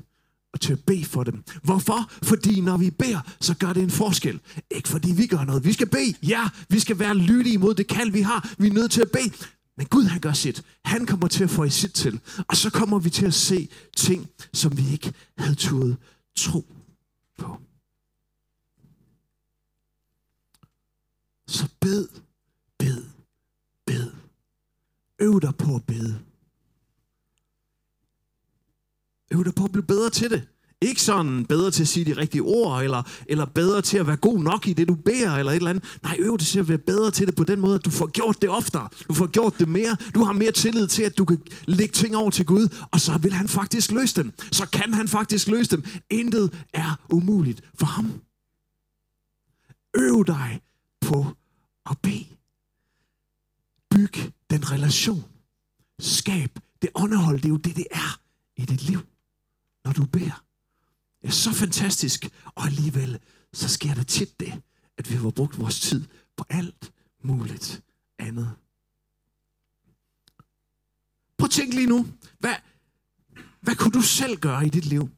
og 0.53 0.61
til 0.61 0.73
at 0.73 0.85
bede 0.85 1.05
for 1.05 1.25
dem. 1.25 1.45
Hvorfor? 1.63 2.11
Fordi 2.23 2.61
når 2.61 2.77
vi 2.77 2.91
beder, 2.91 3.21
så 3.41 3.55
gør 3.55 3.73
det 3.73 3.83
en 3.83 3.91
forskel. 3.91 4.41
Ikke 4.71 4.89
fordi 4.89 5.13
vi 5.13 5.27
gør 5.27 5.45
noget. 5.45 5.65
Vi 5.65 5.73
skal 5.73 5.89
bede. 5.89 6.15
Ja, 6.23 6.49
vi 6.69 6.81
skal 6.81 6.99
være 6.99 7.15
lydige 7.17 7.59
mod 7.59 7.75
det 7.75 7.87
kald, 7.87 8.11
vi 8.11 8.21
har. 8.21 8.55
Vi 8.59 8.67
er 8.67 8.73
nødt 8.73 8.91
til 8.91 9.01
at 9.01 9.11
bede. 9.11 9.33
Men 9.77 9.87
Gud, 9.87 10.05
han 10.05 10.21
gør 10.21 10.33
sit. 10.33 10.63
Han 10.85 11.07
kommer 11.07 11.29
til 11.29 11.45
at 11.45 11.51
få 11.51 11.65
i 11.65 11.71
sit 11.71 11.93
til. 11.93 12.21
Og 12.49 12.57
så 12.57 12.71
kommer 12.71 12.99
vi 12.99 13.11
til 13.11 13.27
at 13.27 13.35
se 13.35 13.69
ting, 13.97 14.29
som 14.53 14.77
vi 14.77 14.93
ikke 14.93 15.13
havde 15.39 15.55
turet 15.55 15.97
tro 16.37 16.65
på. 17.39 17.59
Så 21.47 21.69
bed, 21.81 22.09
bed, 22.79 23.05
bed. 23.87 24.11
Øv 25.19 25.41
dig 25.41 25.55
på 25.57 25.75
at 25.75 25.85
bede. 25.85 26.32
Øv 29.33 29.45
dig 29.45 29.55
på 29.55 29.65
at 29.65 29.73
blive 29.73 29.87
bedre 29.87 30.11
til 30.11 30.31
det. 30.31 30.43
Ikke 30.83 31.03
sådan 31.03 31.47
bedre 31.47 31.71
til 31.71 31.83
at 31.83 31.89
sige 31.89 32.05
de 32.05 32.17
rigtige 32.17 32.43
ord, 32.43 32.83
eller, 32.83 33.03
eller 33.27 33.45
bedre 33.45 33.83
til 33.83 33.99
at 33.99 34.07
være 34.07 34.17
god 34.17 34.39
nok 34.39 34.67
i 34.67 34.73
det, 34.73 34.89
du 34.89 34.95
beder, 34.95 35.37
eller 35.37 35.53
et 35.53 35.57
eller 35.57 35.71
andet. 35.71 35.85
Nej, 36.03 36.17
øv 36.19 36.39
dig 36.39 36.47
til 36.47 36.59
at 36.59 36.69
være 36.69 36.79
bedre 36.79 37.11
til 37.11 37.27
det 37.27 37.35
på 37.35 37.45
den 37.45 37.61
måde, 37.61 37.75
at 37.75 37.85
du 37.85 37.91
får 37.91 38.07
gjort 38.07 38.43
det 38.43 38.51
oftere. 38.51 38.89
Du 39.09 39.15
får 39.15 39.27
gjort 39.27 39.59
det 39.59 39.69
mere. 39.69 39.97
Du 40.15 40.25
har 40.25 40.33
mere 40.33 40.53
tillid 40.53 40.87
til, 40.87 41.03
at 41.03 41.19
du 41.19 41.25
kan 41.25 41.43
lægge 41.65 41.93
ting 41.93 42.17
over 42.17 42.31
til 42.31 42.47
Gud, 42.47 42.69
og 42.91 43.01
så 43.01 43.19
vil 43.19 43.33
han 43.33 43.49
faktisk 43.49 43.91
løse 43.91 44.23
dem. 44.23 44.33
Så 44.53 44.67
kan 44.67 44.95
han 44.95 45.09
faktisk 45.09 45.49
løse 45.49 45.71
dem. 45.71 45.85
Intet 46.11 46.65
er 46.73 47.01
umuligt 47.11 47.63
for 47.75 47.87
ham. 47.87 48.13
Øv 49.97 50.25
dig 50.27 50.61
på 51.01 51.27
at 51.91 51.97
bede. 52.03 52.27
Byg 53.91 54.33
den 54.51 54.71
relation. 54.71 55.25
Skab 56.01 56.59
det 56.83 56.91
underhold. 56.95 57.37
Det 57.37 57.45
er 57.45 57.49
jo 57.49 57.57
det, 57.57 57.77
det 57.77 57.87
er 57.91 58.21
i 58.57 58.65
dit 58.65 58.83
liv 58.83 59.01
når 59.85 59.93
du 59.93 60.07
beder. 60.07 60.45
Det 61.23 61.29
er 61.29 61.33
så 61.33 61.53
fantastisk, 61.53 62.29
og 62.45 62.65
alligevel 62.65 63.19
så 63.53 63.69
sker 63.69 63.95
der 63.95 64.03
tit 64.03 64.41
det, 64.41 64.63
at 64.97 65.11
vi 65.11 65.15
har 65.15 65.31
brugt 65.31 65.59
vores 65.59 65.81
tid 65.81 66.05
på 66.37 66.45
alt 66.49 66.93
muligt 67.23 67.83
andet. 68.19 68.57
Prøv 71.39 71.45
at 71.45 71.51
tænke 71.51 71.75
lige 71.75 71.87
nu, 71.87 72.07
hvad, 72.39 72.55
hvad 73.61 73.77
kunne 73.77 73.93
du 73.93 74.03
selv 74.03 74.37
gøre 74.37 74.67
i 74.67 74.69
dit 74.69 74.85
liv, 74.85 75.09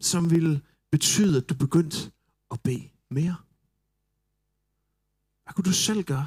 som 0.00 0.30
ville 0.30 0.62
betyde, 0.90 1.36
at 1.36 1.48
du 1.48 1.54
begyndte 1.54 2.12
at 2.50 2.60
bede 2.60 2.88
mere? 3.10 3.36
Hvad 5.42 5.54
kunne 5.54 5.64
du 5.64 5.72
selv 5.72 6.04
gøre 6.04 6.26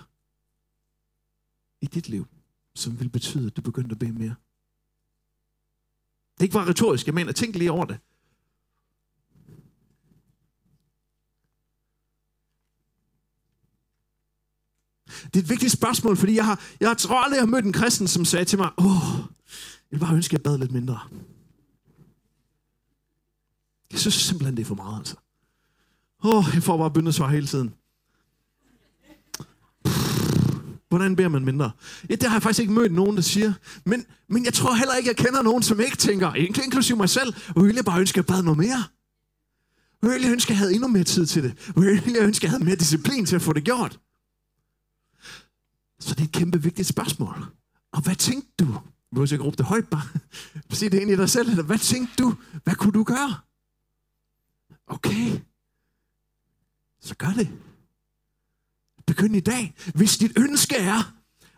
i 1.81 1.85
dit 1.85 2.09
liv, 2.09 2.27
som 2.75 2.99
ville 2.99 3.09
betyde, 3.09 3.47
at 3.47 3.55
du 3.55 3.61
begyndte 3.61 3.93
at 3.93 3.99
bede 3.99 4.13
mere? 4.13 4.35
Det 6.41 6.45
ikke 6.45 6.55
var 6.55 6.67
retorisk, 6.69 7.05
jeg 7.05 7.15
mener, 7.15 7.31
tænk 7.31 7.55
lige 7.55 7.71
over 7.71 7.85
det. 7.85 7.99
Det 15.05 15.35
er 15.35 15.43
et 15.43 15.49
vigtigt 15.49 15.71
spørgsmål, 15.71 16.17
fordi 16.17 16.35
jeg 16.35 16.45
har, 16.45 16.61
jeg 16.79 16.97
tror 16.97 17.23
aldrig, 17.23 17.35
jeg 17.35 17.41
har 17.41 17.47
mødt 17.47 17.65
en 17.65 17.73
kristen, 17.73 18.07
som 18.07 18.25
sagde 18.25 18.45
til 18.45 18.59
mig, 18.59 18.69
åh, 18.77 18.85
jeg 19.91 19.99
vil 19.99 19.99
bare 19.99 20.15
ønske, 20.15 20.33
at 20.33 20.33
jeg 20.33 20.43
bad 20.43 20.57
lidt 20.57 20.71
mindre. 20.71 20.99
Jeg 23.91 23.99
synes 23.99 24.13
simpelthen, 24.13 24.57
det 24.57 24.61
er 24.61 24.67
for 24.67 24.75
meget, 24.75 24.97
altså. 24.97 25.15
Åh, 26.23 26.45
jeg 26.53 26.63
får 26.63 26.77
bare 26.77 26.91
bøndesvar 26.91 27.27
hele 27.27 27.47
tiden. 27.47 27.73
Hvordan 30.91 31.15
beder 31.15 31.29
man 31.29 31.45
mindre? 31.45 31.71
Ja, 32.09 32.15
det 32.15 32.23
har 32.23 32.35
jeg 32.35 32.43
faktisk 32.43 32.59
ikke 32.59 32.73
mødt 32.73 32.91
nogen, 32.91 33.15
der 33.15 33.21
siger. 33.21 33.53
Men, 33.85 34.05
men 34.29 34.45
jeg 34.45 34.53
tror 34.53 34.73
heller 34.73 34.95
ikke, 34.95 35.09
jeg 35.09 35.17
kender 35.17 35.41
nogen, 35.41 35.63
som 35.63 35.79
ikke 35.79 35.97
tænker, 35.97 36.33
inklusive 36.33 36.97
mig 36.97 37.09
selv, 37.09 37.33
hvor 37.51 37.65
jeg 37.65 37.85
bare 37.85 37.99
ønske, 37.99 38.13
at 38.13 38.17
jeg 38.17 38.35
bad 38.35 38.43
noget 38.43 38.57
mere. 38.57 38.83
Hvor 39.99 40.11
jeg 40.11 40.31
ønske, 40.31 40.47
at 40.47 40.49
jeg 40.49 40.57
havde 40.57 40.73
endnu 40.73 40.87
mere 40.87 41.03
tid 41.03 41.25
til 41.25 41.43
det. 41.43 41.71
Hvor 41.73 41.83
jeg 41.83 42.21
ønske, 42.21 42.39
at 42.39 42.43
jeg 42.43 42.49
havde 42.51 42.63
mere 42.63 42.75
disciplin 42.75 43.25
til 43.25 43.35
at 43.35 43.41
få 43.41 43.53
det 43.53 43.63
gjort. 43.63 43.99
Så 45.99 46.15
det 46.15 46.19
er 46.19 46.25
et 46.25 46.31
kæmpe 46.31 46.63
vigtigt 46.63 46.87
spørgsmål. 46.87 47.45
Og 47.91 48.01
hvad 48.01 48.15
tænkte 48.15 48.51
du? 48.59 48.65
Du 48.65 48.79
behøver 49.11 49.33
ikke 49.33 49.43
råbe 49.45 49.57
det 49.57 49.65
højt 49.65 49.87
bare. 49.87 50.07
Sig 50.71 50.91
det 50.91 50.99
ind 50.99 51.11
i 51.11 51.15
dig 51.15 51.29
selv. 51.29 51.49
Eller 51.49 51.63
hvad 51.63 51.77
tænkte 51.77 52.23
du? 52.23 52.35
Hvad 52.63 52.75
kunne 52.75 52.93
du 52.93 53.03
gøre? 53.03 53.35
Okay. 54.87 55.39
Så 57.01 57.15
gør 57.15 57.33
det. 57.37 57.49
Begynd 59.11 59.35
i 59.35 59.39
dag. 59.39 59.75
Hvis 59.95 60.17
dit 60.17 60.31
ønske 60.37 60.75
er 60.75 61.13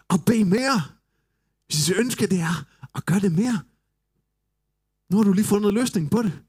at 0.09 0.25
bede 0.25 0.45
mere, 0.45 0.81
hvis 1.67 1.85
dit 1.85 1.97
ønske 1.97 2.27
det 2.27 2.39
er 2.39 2.65
at 2.95 3.05
gøre 3.05 3.19
det 3.19 3.31
mere, 3.31 3.63
Nu 5.09 5.17
har 5.17 5.23
du 5.23 5.33
lige 5.33 5.45
fundet 5.45 5.73
løsningen 5.73 6.09
på 6.09 6.21
det. 6.21 6.43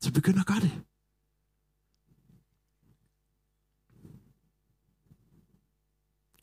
Så 0.00 0.12
begynd 0.12 0.40
at 0.40 0.46
gøre 0.46 0.60
det. 0.60 0.70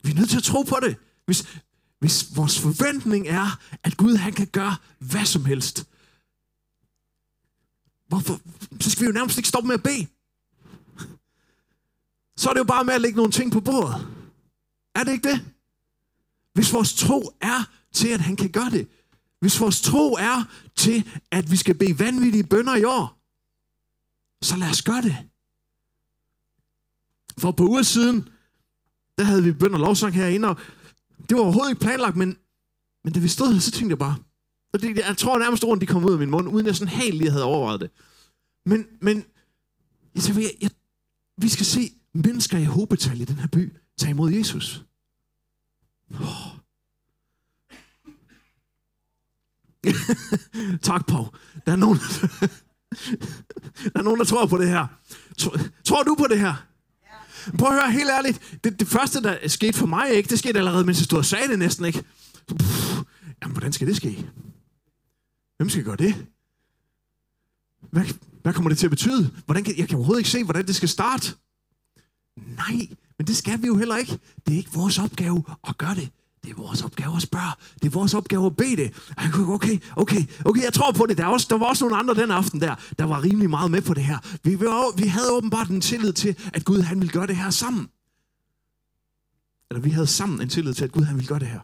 Vi 0.02 0.10
er 0.10 0.14
nødt 0.14 0.30
til 0.30 0.36
at 0.36 0.42
tro 0.42 0.62
på 0.62 0.76
det. 0.82 0.96
Hvis, 1.24 1.58
hvis 1.98 2.36
vores 2.36 2.60
forventning 2.60 3.28
er, 3.28 3.60
at 3.82 3.96
Gud 3.96 4.16
han 4.16 4.32
kan 4.32 4.46
gøre 4.46 4.76
hvad 4.98 5.24
som 5.24 5.44
helst, 5.44 5.88
hvorfor? 8.08 8.40
så 8.80 8.90
skal 8.90 9.02
vi 9.02 9.06
jo 9.06 9.12
nærmest 9.12 9.38
ikke 9.38 9.48
stoppe 9.48 9.66
med 9.66 9.74
at 9.74 9.82
bede. 9.82 10.17
Så 12.38 12.48
er 12.48 12.52
det 12.52 12.58
jo 12.58 12.64
bare 12.64 12.84
med 12.84 12.94
at 12.94 13.00
lægge 13.00 13.16
nogle 13.16 13.32
ting 13.32 13.52
på 13.52 13.60
bordet. 13.60 14.06
Er 14.94 15.04
det 15.04 15.12
ikke 15.12 15.28
det? 15.28 15.40
Hvis 16.54 16.72
vores 16.72 16.94
tro 16.94 17.32
er 17.40 17.70
til, 17.92 18.08
at 18.08 18.20
han 18.20 18.36
kan 18.36 18.50
gøre 18.50 18.70
det. 18.70 18.88
Hvis 19.40 19.60
vores 19.60 19.80
tro 19.80 20.12
er 20.12 20.44
til, 20.76 21.10
at 21.30 21.50
vi 21.50 21.56
skal 21.56 21.78
bede 21.78 21.98
vanvittige 21.98 22.44
bønder 22.44 22.76
i 22.76 22.84
år, 22.84 23.20
så 24.42 24.56
lad 24.56 24.70
os 24.70 24.82
gøre 24.82 25.02
det. 25.02 25.16
For 27.38 27.52
på 27.52 27.64
uger 27.64 27.82
siden, 27.82 28.28
der 29.18 29.24
havde 29.24 29.42
vi 29.42 29.52
bønder 29.52 29.78
lovsang 29.78 30.14
herinde, 30.14 30.48
og 30.48 30.56
det 31.28 31.36
var 31.36 31.42
overhovedet 31.42 31.70
ikke 31.70 31.80
planlagt, 31.80 32.16
men, 32.16 32.36
men 33.04 33.12
da 33.12 33.20
vi 33.20 33.28
stod 33.28 33.52
her, 33.52 33.60
så 33.60 33.70
tænkte 33.70 33.92
jeg 33.92 33.98
bare, 33.98 34.16
og 34.72 34.82
det, 34.82 34.96
jeg 34.96 35.16
tror 35.16 35.38
nærmest 35.38 35.64
ordene, 35.64 35.80
de 35.80 35.86
kom 35.86 36.04
ud 36.04 36.12
af 36.12 36.18
min 36.18 36.30
mund, 36.30 36.48
uden 36.48 36.66
jeg 36.66 36.76
sådan 36.76 36.94
helt 36.94 37.18
lige 37.18 37.30
havde 37.30 37.44
overvejet 37.44 37.80
det. 37.80 37.90
Men, 38.66 38.86
men 39.00 39.24
jeg 40.14 40.22
tænkte, 40.22 40.42
jeg, 40.42 40.52
jeg, 40.60 40.70
vi 41.38 41.48
skal 41.48 41.66
se 41.66 41.97
mennesker 42.14 42.58
i 42.58 42.64
hobetal 42.64 43.20
i 43.20 43.24
den 43.24 43.38
her 43.38 43.46
by 43.46 43.76
tage 43.98 44.10
imod 44.10 44.32
Jesus. 44.32 44.84
Oh. 46.14 46.58
tak, 50.88 51.06
Pau. 51.06 51.26
Der 51.66 51.72
er 51.72 51.76
nogen, 51.76 51.98
der 53.92 53.98
er 53.98 54.02
nogen, 54.02 54.18
der 54.18 54.24
tror 54.24 54.46
på 54.46 54.58
det 54.58 54.68
her. 54.68 54.86
Tror, 55.38 55.56
tror 55.84 56.02
du 56.02 56.14
på 56.14 56.26
det 56.30 56.40
her? 56.40 56.54
Prøv 57.58 57.68
at 57.68 57.74
høre, 57.74 57.92
helt 57.92 58.10
ærligt. 58.10 58.58
Det, 58.64 58.80
det 58.80 58.88
første, 58.88 59.22
der 59.22 59.48
skete 59.48 59.78
for 59.78 59.86
mig, 59.86 60.10
ikke, 60.10 60.28
det 60.28 60.38
skete 60.38 60.58
allerede, 60.58 60.84
mens 60.84 60.98
jeg 60.98 61.04
stod 61.04 61.18
og 61.18 61.24
sagde 61.24 61.48
det 61.48 61.58
næsten, 61.58 61.84
ikke? 61.84 62.04
Puh, 62.48 62.58
jamen, 63.42 63.52
hvordan 63.52 63.72
skal 63.72 63.86
det 63.86 63.96
ske? 63.96 64.30
Hvem 65.56 65.68
skal 65.70 65.84
gøre 65.84 65.96
det? 65.96 66.26
Hvad, 67.90 68.04
hvad 68.42 68.52
kommer 68.52 68.68
det 68.68 68.78
til 68.78 68.86
at 68.86 68.90
betyde? 68.90 69.30
Hvordan 69.44 69.64
kan, 69.64 69.78
jeg 69.78 69.88
kan 69.88 69.96
overhovedet 69.96 70.20
ikke 70.20 70.30
se, 70.30 70.44
hvordan 70.44 70.66
det 70.66 70.76
skal 70.76 70.88
starte. 70.88 71.34
Nej, 72.46 72.88
men 73.18 73.26
det 73.26 73.36
skal 73.36 73.62
vi 73.62 73.66
jo 73.66 73.76
heller 73.76 73.96
ikke. 73.96 74.18
Det 74.46 74.52
er 74.52 74.58
ikke 74.58 74.72
vores 74.74 74.98
opgave 74.98 75.44
at 75.68 75.78
gøre 75.78 75.94
det. 75.94 76.10
Det 76.44 76.50
er 76.50 76.54
vores 76.54 76.82
opgave 76.82 77.16
at 77.16 77.22
spørge. 77.22 77.52
Det 77.74 77.84
er 77.84 77.90
vores 77.90 78.14
opgave 78.14 78.46
at 78.46 78.56
bede 78.56 78.76
det. 78.76 79.12
Okay, 79.34 79.78
okay, 79.96 80.22
okay, 80.44 80.62
jeg 80.62 80.72
tror 80.72 80.92
på 80.92 81.06
det. 81.06 81.18
Der, 81.18 81.24
er 81.24 81.28
også, 81.28 81.46
der 81.50 81.58
var 81.58 81.66
også 81.66 81.84
nogle 81.84 81.96
andre 81.96 82.14
den 82.14 82.30
aften 82.30 82.60
der, 82.60 82.74
der 82.98 83.04
var 83.04 83.22
rimelig 83.22 83.50
meget 83.50 83.70
med 83.70 83.82
på 83.82 83.94
det 83.94 84.04
her. 84.04 84.18
Vi, 84.42 84.54
vi 85.02 85.08
havde 85.08 85.32
åbenbart 85.32 85.68
en 85.68 85.80
tillid 85.80 86.12
til, 86.12 86.36
at 86.52 86.64
Gud 86.64 86.80
han 86.80 87.00
ville 87.00 87.12
gøre 87.12 87.26
det 87.26 87.36
her 87.36 87.50
sammen. 87.50 87.88
Eller 89.70 89.80
vi 89.80 89.90
havde 89.90 90.06
sammen 90.06 90.40
en 90.40 90.48
tillid 90.48 90.74
til, 90.74 90.84
at 90.84 90.92
Gud 90.92 91.02
han 91.02 91.16
ville 91.16 91.28
gøre 91.28 91.38
det 91.38 91.48
her. 91.48 91.60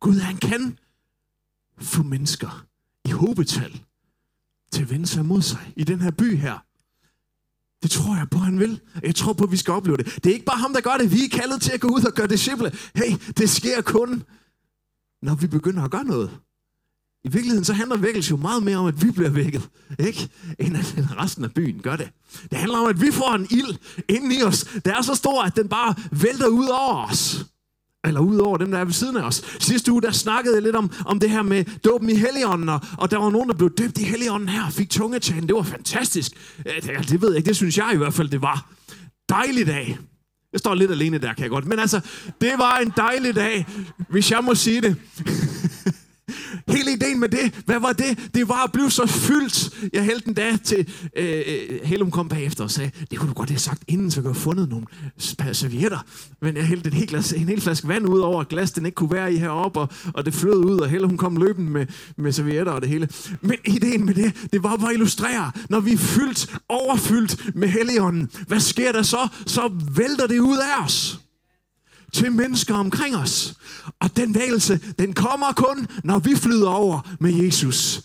Gud 0.00 0.18
han 0.18 0.36
kan 0.36 0.78
få 1.78 2.02
mennesker 2.02 2.66
i 3.04 3.10
hobetal 3.10 3.82
til 4.72 4.82
at 4.82 4.90
vende 4.90 5.06
sig 5.06 5.26
mod 5.26 5.42
sig 5.42 5.72
i 5.76 5.84
den 5.84 6.00
her 6.00 6.10
by 6.10 6.36
her. 6.36 6.67
Det 7.82 7.90
tror 7.90 8.16
jeg 8.16 8.26
på, 8.30 8.38
han 8.38 8.58
vil. 8.58 8.80
Jeg 9.02 9.14
tror 9.14 9.32
på, 9.32 9.44
at 9.44 9.52
vi 9.52 9.56
skal 9.56 9.74
opleve 9.74 9.96
det. 9.96 10.06
Det 10.24 10.26
er 10.26 10.34
ikke 10.34 10.44
bare 10.44 10.58
ham, 10.58 10.72
der 10.72 10.80
gør 10.80 10.96
det. 11.00 11.12
Vi 11.12 11.24
er 11.24 11.28
kaldet 11.28 11.62
til 11.62 11.72
at 11.72 11.80
gå 11.80 11.88
ud 11.88 12.04
og 12.04 12.12
gøre 12.12 12.26
disciple. 12.26 12.72
Hey, 12.94 13.16
det 13.36 13.50
sker 13.50 13.80
kun, 13.82 14.22
når 15.22 15.34
vi 15.34 15.46
begynder 15.46 15.84
at 15.84 15.90
gøre 15.90 16.04
noget. 16.04 16.30
I 17.24 17.28
virkeligheden 17.28 17.64
så 17.64 17.72
handler 17.72 17.96
vækkelse 17.96 18.30
jo 18.30 18.36
meget 18.36 18.62
mere 18.62 18.76
om, 18.76 18.86
at 18.86 19.02
vi 19.02 19.10
bliver 19.10 19.30
vækket, 19.30 19.68
ikke? 19.98 20.28
End 20.58 20.76
at 20.76 20.96
resten 21.18 21.44
af 21.44 21.54
byen 21.54 21.82
gør 21.82 21.96
det. 21.96 22.10
Det 22.50 22.58
handler 22.58 22.78
om, 22.78 22.86
at 22.86 23.00
vi 23.00 23.10
får 23.12 23.34
en 23.34 23.46
ild 23.50 23.76
inde 24.08 24.38
i 24.38 24.42
os, 24.42 24.64
der 24.84 24.94
er 24.94 25.02
så 25.02 25.14
stor, 25.14 25.42
at 25.42 25.56
den 25.56 25.68
bare 25.68 25.94
vælter 26.12 26.46
ud 26.46 26.66
over 26.66 27.06
os. 27.10 27.44
Eller 28.04 28.20
ud 28.20 28.38
over 28.38 28.56
dem, 28.56 28.70
der 28.70 28.78
er 28.78 28.84
ved 28.84 28.92
siden 28.92 29.16
af 29.16 29.22
os. 29.22 29.42
Sidste 29.58 29.92
uge, 29.92 30.02
der 30.02 30.10
snakkede 30.10 30.54
jeg 30.54 30.62
lidt 30.62 30.76
om, 30.76 30.90
om 31.06 31.20
det 31.20 31.30
her 31.30 31.42
med 31.42 31.64
dåben 31.84 32.10
i 32.10 32.14
Helligånden, 32.14 32.68
og, 32.68 32.80
og 32.98 33.10
der 33.10 33.18
var 33.18 33.30
nogen, 33.30 33.48
der 33.48 33.54
blev 33.54 33.70
døbt 33.70 33.98
i 33.98 34.04
Helligånden 34.04 34.48
her, 34.48 34.66
og 34.66 34.72
fik 34.72 34.90
tungetalen. 34.90 35.46
Det 35.46 35.56
var 35.56 35.62
fantastisk. 35.62 36.32
Det, 36.56 36.66
altså, 36.66 37.12
det 37.12 37.22
ved 37.22 37.28
jeg 37.28 37.36
ikke, 37.36 37.48
det 37.48 37.56
synes 37.56 37.78
jeg 37.78 37.90
i 37.94 37.96
hvert 37.96 38.14
fald, 38.14 38.28
det 38.28 38.42
var. 38.42 38.70
Dejlig 39.28 39.66
dag. 39.66 39.98
Jeg 40.52 40.58
står 40.58 40.74
lidt 40.74 40.90
alene 40.90 41.18
der, 41.18 41.34
kan 41.34 41.42
jeg 41.42 41.50
godt. 41.50 41.66
Men 41.66 41.78
altså, 41.78 42.00
det 42.40 42.52
var 42.58 42.78
en 42.78 42.92
dejlig 42.96 43.34
dag, 43.34 43.66
hvis 44.08 44.30
jeg 44.30 44.44
må 44.44 44.54
sige 44.54 44.80
det. 44.80 44.96
Hele 46.68 46.92
ideen 46.92 47.20
med 47.20 47.28
det, 47.28 47.62
hvad 47.64 47.80
var 47.80 47.92
det? 47.92 48.30
Det 48.34 48.48
var 48.48 48.64
at 48.64 48.72
blive 48.72 48.90
så 48.90 49.06
fyldt. 49.06 49.70
Jeg 49.92 50.04
hældte 50.04 50.24
den 50.26 50.34
da 50.34 50.56
til, 50.64 50.88
øh, 51.16 51.42
øh 51.46 51.80
Helum 51.84 52.10
kom 52.10 52.28
bagefter 52.28 52.64
og 52.64 52.70
sagde, 52.70 52.90
det 53.10 53.18
kunne 53.18 53.28
du 53.28 53.34
godt 53.34 53.50
have 53.50 53.58
sagt 53.58 53.82
inden, 53.88 54.10
så 54.10 54.20
jeg 54.20 54.24
kunne 54.24 54.34
have 54.34 54.42
fundet 54.42 54.68
nogle 54.68 54.86
servietter. 55.52 55.98
Men 56.42 56.56
jeg 56.56 56.64
hældte 56.64 56.90
en 56.90 56.96
hel, 56.96 57.06
glas, 57.06 57.32
en 57.32 57.48
hel 57.48 57.60
flaske 57.60 57.88
vand 57.88 58.08
ud 58.08 58.18
over 58.18 58.44
glas, 58.44 58.72
den 58.72 58.86
ikke 58.86 58.96
kunne 58.96 59.12
være 59.12 59.32
i 59.32 59.36
heroppe, 59.36 59.80
og, 59.80 59.88
og 60.14 60.26
det 60.26 60.34
flød 60.34 60.64
ud, 60.64 60.80
og 60.80 60.88
Helum 60.88 61.16
kom 61.16 61.36
løbende 61.36 61.70
med, 61.70 61.86
med 62.16 62.32
servietter 62.32 62.72
og 62.72 62.80
det 62.80 62.88
hele. 62.88 63.08
Men 63.40 63.56
ideen 63.64 64.06
med 64.06 64.14
det, 64.14 64.48
det 64.52 64.62
var 64.62 64.76
bare 64.76 64.88
at 64.88 64.94
illustrere, 64.94 65.50
når 65.68 65.80
vi 65.80 65.92
er 65.92 65.98
fyldt, 65.98 66.58
overfyldt 66.68 67.54
med 67.54 67.68
Helligånden, 67.68 68.30
hvad 68.46 68.60
sker 68.60 68.92
der 68.92 69.02
så? 69.02 69.28
Så 69.46 69.70
vælter 69.96 70.26
det 70.26 70.38
ud 70.38 70.56
af 70.56 70.84
os 70.84 71.20
til 72.12 72.32
mennesker 72.32 72.74
omkring 72.74 73.16
os. 73.16 73.54
Og 74.00 74.16
den 74.16 74.34
vægelse, 74.34 74.80
den 74.98 75.12
kommer 75.12 75.52
kun, 75.52 75.86
når 76.04 76.18
vi 76.18 76.36
flyder 76.36 76.68
over 76.68 77.16
med 77.20 77.32
Jesus. 77.32 78.02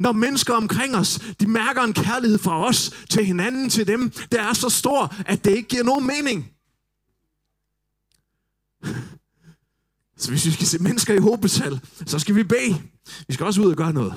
Når 0.00 0.12
mennesker 0.12 0.54
omkring 0.54 0.96
os, 0.96 1.20
de 1.40 1.46
mærker 1.46 1.82
en 1.82 1.92
kærlighed 1.92 2.38
fra 2.38 2.66
os 2.66 2.90
til 3.10 3.24
hinanden, 3.24 3.70
til 3.70 3.86
dem, 3.86 4.10
der 4.32 4.42
er 4.42 4.52
så 4.52 4.68
stor, 4.68 5.14
at 5.26 5.44
det 5.44 5.56
ikke 5.56 5.68
giver 5.68 5.82
nogen 5.82 6.06
mening. 6.06 6.50
Så 10.16 10.30
hvis 10.30 10.46
vi 10.46 10.50
skal 10.50 10.66
se 10.66 10.78
mennesker 10.78 11.14
i 11.14 11.18
hobetal, 11.18 11.80
så 12.06 12.18
skal 12.18 12.34
vi 12.34 12.42
bede. 12.42 12.82
Vi 13.28 13.34
skal 13.34 13.46
også 13.46 13.60
ud 13.62 13.70
og 13.70 13.76
gøre 13.76 13.92
noget. 13.92 14.14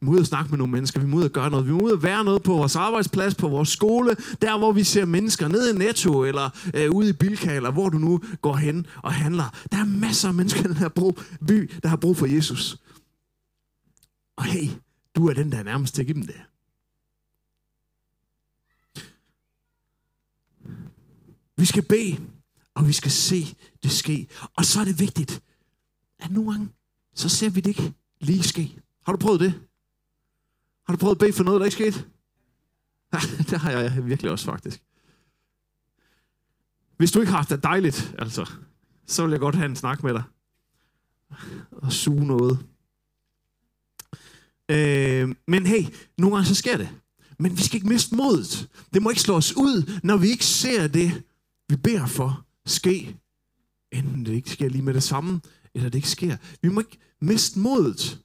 Vi 0.00 0.06
må 0.06 0.12
ud 0.12 0.18
og 0.18 0.26
snakke 0.26 0.50
med 0.50 0.58
nogle 0.58 0.72
mennesker, 0.72 1.00
vi 1.00 1.06
må 1.06 1.16
ud 1.16 1.24
og 1.24 1.30
gøre 1.30 1.50
noget. 1.50 1.66
Vi 1.66 1.72
må 1.72 1.80
ud 1.80 1.90
og 1.90 2.02
være 2.02 2.24
noget 2.24 2.42
på 2.42 2.52
vores 2.52 2.76
arbejdsplads, 2.76 3.34
på 3.34 3.48
vores 3.48 3.68
skole, 3.68 4.16
der 4.42 4.58
hvor 4.58 4.72
vi 4.72 4.84
ser 4.84 5.04
mennesker, 5.04 5.48
nede 5.48 5.70
i 5.74 5.78
Netto, 5.78 6.24
eller 6.24 6.50
øh, 6.74 6.90
ude 6.90 7.08
i 7.08 7.12
Bilka, 7.12 7.56
eller 7.56 7.70
hvor 7.70 7.88
du 7.88 7.98
nu 7.98 8.20
går 8.42 8.56
hen 8.56 8.86
og 9.02 9.12
handler. 9.12 9.54
Der 9.72 9.78
er 9.78 9.84
masser 9.84 10.28
af 10.28 10.34
mennesker 10.34 10.60
i 10.60 10.68
den 10.68 10.76
her 10.76 10.88
brug, 10.88 11.18
by, 11.48 11.70
der 11.82 11.88
har 11.88 11.96
brug 11.96 12.16
for 12.16 12.26
Jesus. 12.26 12.78
Og 14.36 14.44
hey, 14.44 14.68
du 15.16 15.28
er 15.28 15.34
den, 15.34 15.52
der 15.52 15.58
er 15.58 15.62
nærmest 15.62 15.94
til 15.94 16.02
at 16.02 16.06
give 16.06 16.14
dem 16.14 16.26
det. 16.26 16.40
Vi 21.56 21.64
skal 21.64 21.82
bede, 21.82 22.16
og 22.74 22.86
vi 22.86 22.92
skal 22.92 23.10
se 23.10 23.56
det 23.82 23.90
ske. 23.90 24.28
Og 24.56 24.64
så 24.64 24.80
er 24.80 24.84
det 24.84 25.00
vigtigt, 25.00 25.42
at 26.18 26.30
nogle 26.30 26.52
gange, 26.52 26.68
så 27.14 27.28
ser 27.28 27.50
vi 27.50 27.60
det 27.60 27.68
ikke 27.68 27.92
lige 28.20 28.42
ske. 28.42 28.80
Har 29.06 29.12
du 29.12 29.18
prøvet 29.18 29.40
det? 29.40 29.54
Har 30.86 30.94
du 30.94 30.98
prøvet 30.98 31.14
at 31.14 31.18
bede 31.18 31.32
for 31.32 31.44
noget, 31.44 31.60
der 31.60 31.64
ikke 31.64 31.74
skete? 31.74 32.04
Ja, 33.12 33.18
det 33.50 33.58
har 33.58 33.70
jeg 33.70 34.06
virkelig 34.06 34.30
også 34.30 34.44
faktisk. 34.44 34.82
Hvis 36.96 37.12
du 37.12 37.20
ikke 37.20 37.30
har 37.30 37.36
haft 37.38 37.50
det 37.50 37.62
dejligt, 37.62 38.14
altså, 38.18 38.50
så 39.06 39.22
vil 39.22 39.30
jeg 39.30 39.40
godt 39.40 39.54
have 39.54 39.66
en 39.66 39.76
snak 39.76 40.02
med 40.02 40.14
dig. 40.14 40.22
Og 41.70 41.92
suge 41.92 42.26
noget. 42.26 42.58
Øh, 44.68 45.34
men 45.46 45.66
hey, 45.66 45.82
nogle 46.18 46.36
gange 46.36 46.48
så 46.48 46.54
sker 46.54 46.76
det. 46.76 46.88
Men 47.38 47.56
vi 47.56 47.62
skal 47.62 47.76
ikke 47.76 47.88
miste 47.88 48.16
modet. 48.16 48.68
Det 48.94 49.02
må 49.02 49.10
ikke 49.10 49.22
slå 49.22 49.34
os 49.34 49.56
ud, 49.56 50.00
når 50.02 50.16
vi 50.16 50.28
ikke 50.28 50.44
ser 50.44 50.88
det, 50.88 51.22
vi 51.68 51.76
beder 51.76 52.06
for, 52.06 52.44
ske. 52.66 53.16
Enten 53.92 54.26
det 54.26 54.32
ikke 54.32 54.50
sker 54.50 54.68
lige 54.68 54.82
med 54.82 54.94
det 54.94 55.02
samme, 55.02 55.40
eller 55.74 55.88
det 55.88 55.98
ikke 55.98 56.08
sker. 56.08 56.36
Vi 56.62 56.68
må 56.68 56.80
ikke 56.80 56.98
miste 57.20 57.58
modet. 57.58 58.20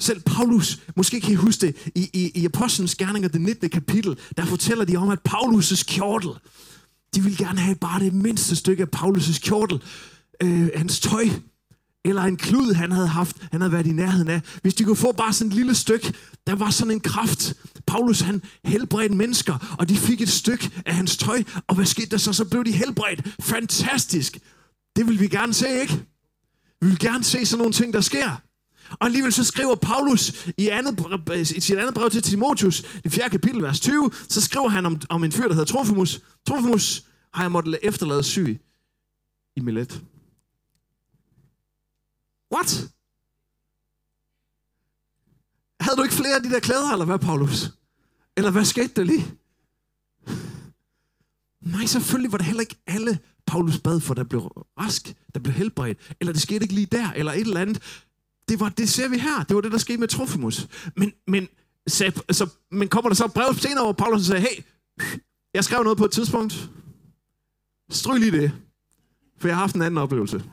Selv 0.00 0.20
Paulus, 0.20 0.80
måske 0.96 1.20
kan 1.20 1.32
I 1.32 1.34
huske 1.34 1.66
det, 1.66 1.76
i, 1.94 2.10
i, 2.12 2.40
i 2.40 2.44
Apostlenes 2.44 2.94
Gerninger, 2.94 3.28
det 3.28 3.40
19. 3.40 3.70
kapitel, 3.70 4.18
der 4.36 4.44
fortæller 4.44 4.84
de 4.84 4.96
om, 4.96 5.08
at 5.08 5.18
Paulus' 5.28 5.84
kjortel, 5.84 6.30
de 7.14 7.22
vil 7.22 7.36
gerne 7.36 7.60
have 7.60 7.74
bare 7.74 8.00
det 8.00 8.12
mindste 8.12 8.56
stykke 8.56 8.82
af 8.82 8.88
Paulus' 8.96 9.40
kjortel, 9.40 9.82
øh, 10.42 10.68
hans 10.76 11.00
tøj, 11.00 11.28
eller 12.04 12.22
en 12.22 12.36
klud, 12.36 12.74
han 12.74 12.92
havde 12.92 13.06
haft, 13.06 13.36
han 13.52 13.60
havde 13.60 13.72
været 13.72 13.86
i 13.86 13.92
nærheden 13.92 14.28
af. 14.28 14.40
Hvis 14.62 14.74
de 14.74 14.84
kunne 14.84 14.96
få 14.96 15.12
bare 15.12 15.32
sådan 15.32 15.48
et 15.48 15.54
lille 15.54 15.74
stykke, 15.74 16.12
der 16.46 16.54
var 16.54 16.70
sådan 16.70 16.90
en 16.90 17.00
kraft. 17.00 17.54
Paulus, 17.86 18.20
han 18.20 18.42
helbredte 18.64 19.14
mennesker, 19.14 19.76
og 19.78 19.88
de 19.88 19.96
fik 19.96 20.20
et 20.20 20.28
stykke 20.28 20.70
af 20.86 20.94
hans 20.94 21.16
tøj, 21.16 21.42
og 21.66 21.74
hvad 21.74 21.86
skete 21.86 22.08
der 22.08 22.16
så? 22.16 22.32
Så 22.32 22.44
blev 22.44 22.64
de 22.64 22.72
helbredt. 22.72 23.28
Fantastisk. 23.40 24.38
Det 24.96 25.06
vil 25.06 25.20
vi 25.20 25.28
gerne 25.28 25.54
se, 25.54 25.80
ikke? 25.80 26.04
Vi 26.80 26.88
vil 26.88 26.98
gerne 26.98 27.24
se 27.24 27.46
sådan 27.46 27.58
nogle 27.58 27.72
ting, 27.72 27.92
der 27.92 28.00
sker. 28.00 28.40
Og 28.90 29.06
alligevel 29.06 29.32
så 29.32 29.44
skriver 29.44 29.74
Paulus 29.74 30.46
i, 30.58 30.68
andet, 30.68 31.30
i 31.56 31.60
sit 31.60 31.78
andet 31.78 31.94
brev 31.94 32.10
til 32.10 32.22
Timotheus, 32.22 32.82
det 32.82 33.12
fjerde 33.12 33.30
kapitel, 33.30 33.62
vers 33.62 33.80
20, 33.80 34.10
så 34.28 34.40
skriver 34.40 34.68
han 34.68 34.86
om, 34.86 35.00
om 35.08 35.24
en 35.24 35.32
fyr, 35.32 35.48
der 35.48 35.54
hedder 35.54 35.72
Trofimus. 35.72 36.20
Trofimus 36.46 37.04
har 37.34 37.42
jeg 37.42 37.52
måttet 37.52 37.78
efterlade 37.82 38.22
syg 38.22 38.60
i 39.56 39.60
Milet. 39.60 40.02
What? 42.54 42.88
Havde 45.80 45.96
du 45.96 46.02
ikke 46.02 46.14
flere 46.14 46.36
af 46.36 46.42
de 46.42 46.50
der 46.50 46.60
klæder, 46.60 46.92
eller 46.92 47.04
hvad, 47.04 47.18
Paulus? 47.18 47.70
Eller 48.36 48.50
hvad 48.50 48.64
skete 48.64 48.92
der 48.96 49.04
lige? 49.04 49.26
Nej, 51.60 51.86
selvfølgelig 51.86 52.32
var 52.32 52.38
det 52.38 52.46
heller 52.46 52.60
ikke 52.60 52.76
alle, 52.86 53.18
Paulus 53.46 53.78
bad 53.78 54.00
for, 54.00 54.14
der 54.14 54.24
blev 54.24 54.40
rask, 54.80 55.14
der 55.34 55.40
blev 55.40 55.54
helbredt, 55.54 55.98
eller 56.20 56.32
det 56.32 56.42
skete 56.42 56.62
ikke 56.62 56.74
lige 56.74 56.86
der, 56.86 57.10
eller 57.10 57.32
et 57.32 57.40
eller 57.40 57.60
andet. 57.60 57.82
Det, 58.48 58.60
var, 58.60 58.68
det 58.68 58.88
ser 58.88 59.08
vi 59.08 59.18
her. 59.18 59.44
Det 59.44 59.54
var 59.54 59.60
det, 59.60 59.72
der 59.72 59.78
skete 59.78 59.98
med 59.98 60.08
Trofimus. 60.08 60.68
Men, 60.96 61.12
men, 61.26 61.48
så, 61.86 62.22
så, 62.30 62.50
men 62.70 62.88
kommer 62.88 63.10
der 63.10 63.14
så 63.14 63.24
et 63.24 63.32
brev 63.32 63.54
senere, 63.54 63.84
hvor 63.84 63.92
Paulus 63.92 64.22
sagde, 64.26 64.40
hey, 64.40 64.62
jeg 65.54 65.64
skrev 65.64 65.82
noget 65.82 65.98
på 65.98 66.04
et 66.04 66.12
tidspunkt. 66.12 66.70
Stryg 67.90 68.20
lige 68.20 68.40
det, 68.40 68.52
for 69.38 69.48
jeg 69.48 69.56
har 69.56 69.60
haft 69.60 69.76
en 69.76 69.82
anden 69.82 69.98
oplevelse. 69.98 70.44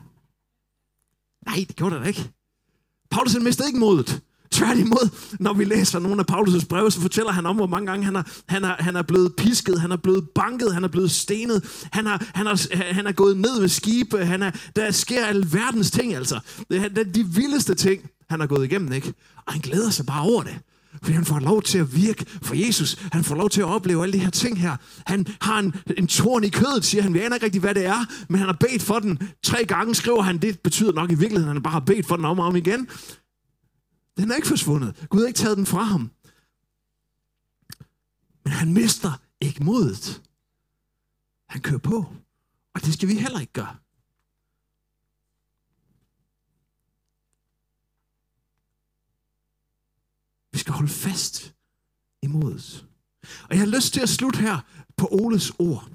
Nej, 1.46 1.64
det 1.68 1.76
gjorde 1.76 1.96
der 1.96 2.04
ikke. 2.04 2.32
Paulus 3.10 3.32
han 3.32 3.44
mistede 3.44 3.68
ikke 3.68 3.78
modet. 3.78 4.22
Tværtimod, 4.64 5.08
når 5.40 5.52
vi 5.52 5.64
læser 5.64 5.98
nogle 5.98 6.24
af 6.28 6.34
Paulus' 6.34 6.66
breve, 6.66 6.90
så 6.90 7.00
fortæller 7.00 7.32
han 7.32 7.46
om, 7.46 7.56
hvor 7.56 7.66
mange 7.66 7.86
gange 7.86 8.04
han 8.04 8.16
er, 8.16 8.22
han, 8.48 8.64
er, 8.64 8.74
han 8.78 8.96
er 8.96 9.02
blevet 9.02 9.36
pisket, 9.36 9.80
han 9.80 9.92
er 9.92 9.96
blevet 9.96 10.28
banket, 10.34 10.74
han 10.74 10.84
er 10.84 10.88
blevet 10.88 11.10
stenet, 11.10 11.86
han 11.92 12.06
er, 12.06 12.18
han 12.34 12.46
er, 12.46 12.92
han 12.92 13.06
er 13.06 13.12
gået 13.12 13.36
ned 13.36 13.60
med 13.60 13.68
skibe, 13.68 14.24
han 14.24 14.42
er, 14.42 14.50
der 14.76 14.90
sker 14.90 15.26
alverdens 15.26 15.90
ting, 15.90 16.14
altså. 16.14 16.40
Det 16.70 16.98
er 16.98 17.04
de 17.04 17.26
vildeste 17.26 17.74
ting, 17.74 18.10
han 18.30 18.40
har 18.40 18.46
gået 18.46 18.64
igennem, 18.64 18.92
ikke? 18.92 19.12
Og 19.46 19.52
han 19.52 19.60
glæder 19.60 19.90
sig 19.90 20.06
bare 20.06 20.22
over 20.22 20.42
det. 20.42 20.54
Fordi 21.02 21.12
han 21.12 21.24
får 21.24 21.38
lov 21.38 21.62
til 21.62 21.78
at 21.78 21.96
virke 21.96 22.26
for 22.42 22.54
Jesus. 22.54 22.96
Han 23.12 23.24
får 23.24 23.34
lov 23.34 23.50
til 23.50 23.60
at 23.60 23.66
opleve 23.66 24.02
alle 24.02 24.12
de 24.12 24.18
her 24.18 24.30
ting 24.30 24.60
her. 24.60 24.76
Han 25.06 25.26
har 25.40 25.58
en, 25.58 25.74
en 25.96 26.06
torn 26.06 26.44
i 26.44 26.48
kødet, 26.48 26.84
siger 26.84 27.02
han. 27.02 27.14
Vi 27.14 27.20
aner 27.20 27.36
ikke 27.36 27.46
rigtig, 27.46 27.60
hvad 27.60 27.74
det 27.74 27.86
er, 27.86 28.06
men 28.28 28.38
han 28.38 28.46
har 28.46 28.56
bedt 28.60 28.82
for 28.82 28.98
den. 28.98 29.18
Tre 29.42 29.64
gange 29.64 29.94
skriver 29.94 30.22
han, 30.22 30.38
det 30.38 30.60
betyder 30.60 30.92
nok 30.92 31.10
i 31.10 31.14
virkeligheden, 31.14 31.48
at 31.48 31.54
han 31.54 31.62
bare 31.62 31.72
har 31.72 31.80
bedt 31.80 32.06
for 32.06 32.16
den 32.16 32.24
om 32.24 32.38
og 32.38 32.46
om 32.46 32.56
igen. 32.56 32.88
Den 34.16 34.30
er 34.30 34.36
ikke 34.36 34.48
forsvundet. 34.48 35.06
Gud 35.10 35.20
har 35.20 35.26
ikke 35.26 35.38
taget 35.38 35.56
den 35.56 35.66
fra 35.66 35.82
ham. 35.82 36.10
Men 38.44 38.52
han 38.52 38.72
mister 38.72 39.22
ikke 39.40 39.64
modet. 39.64 40.22
Han 41.48 41.60
kører 41.60 41.78
på. 41.78 42.14
Og 42.74 42.80
det 42.80 42.94
skal 42.94 43.08
vi 43.08 43.14
heller 43.14 43.40
ikke 43.40 43.52
gøre. 43.52 43.76
Vi 50.52 50.58
skal 50.58 50.74
holde 50.74 50.88
fast 50.88 51.54
i 52.22 52.26
modet. 52.26 52.86
Og 53.22 53.50
jeg 53.50 53.58
har 53.58 53.66
lyst 53.66 53.92
til 53.92 54.00
at 54.00 54.08
slutte 54.08 54.38
her 54.38 54.60
på 54.96 55.08
Oles 55.10 55.50
ord. 55.58 55.88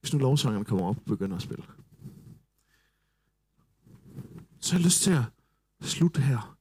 Hvis 0.00 0.12
nu 0.12 0.18
lovsangerne 0.18 0.64
kommer 0.64 0.86
op 0.86 0.96
og 0.96 1.04
begynder 1.04 1.36
at 1.36 1.42
spille. 1.42 1.64
Så 4.64 4.72
har 4.72 4.78
jeg 4.78 4.84
lyst 4.84 5.02
til 5.02 5.10
at 5.10 5.22
slutte 5.82 6.20
her 6.20 6.56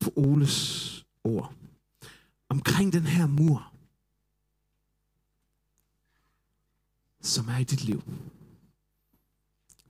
på 0.00 0.12
Oles 0.16 1.06
ord. 1.24 1.54
Omkring 2.48 2.92
den 2.92 3.02
her 3.02 3.26
mur, 3.26 3.72
som 7.20 7.48
er 7.48 7.58
i 7.58 7.64
dit 7.64 7.84
liv. 7.84 8.02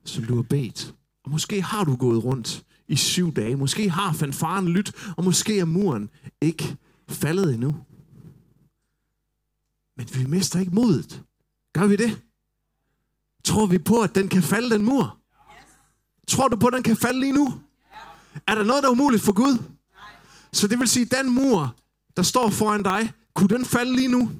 Som 0.03 0.23
du 0.23 0.35
har 0.35 0.41
bedt. 0.41 0.95
Og 1.23 1.31
måske 1.31 1.61
har 1.61 1.83
du 1.83 1.95
gået 1.95 2.23
rundt 2.23 2.65
i 2.87 2.95
syv 2.95 3.33
dage. 3.33 3.55
Måske 3.55 3.89
har 3.89 4.13
fanfaren 4.13 4.67
lyt, 4.67 4.93
og 5.17 5.23
måske 5.23 5.59
er 5.59 5.65
muren 5.65 6.09
ikke 6.41 6.77
faldet 7.07 7.53
endnu. 7.53 7.85
Men 9.97 10.07
vi 10.13 10.25
mister 10.25 10.59
ikke 10.59 10.75
modet. 10.75 11.23
Gør 11.73 11.87
vi 11.87 11.95
det? 11.95 12.23
Tror 13.43 13.65
vi 13.65 13.77
på, 13.77 14.01
at 14.01 14.15
den 14.15 14.27
kan 14.27 14.43
falde, 14.43 14.69
den 14.69 14.85
mur? 14.85 15.17
Tror 16.27 16.47
du 16.47 16.55
på, 16.55 16.67
at 16.67 16.73
den 16.73 16.83
kan 16.83 16.97
falde 16.97 17.19
lige 17.19 17.31
nu? 17.31 17.61
Er 18.47 18.55
der 18.55 18.63
noget, 18.63 18.83
der 18.83 18.89
er 18.89 18.91
umuligt 18.91 19.23
for 19.23 19.33
Gud? 19.33 19.57
Så 20.51 20.67
det 20.67 20.79
vil 20.79 20.87
sige, 20.87 21.05
den 21.05 21.29
mur, 21.29 21.75
der 22.17 22.23
står 22.23 22.49
foran 22.49 22.83
dig, 22.83 23.13
kunne 23.33 23.49
den 23.49 23.65
falde 23.65 23.95
lige 23.95 24.07
nu? 24.07 24.31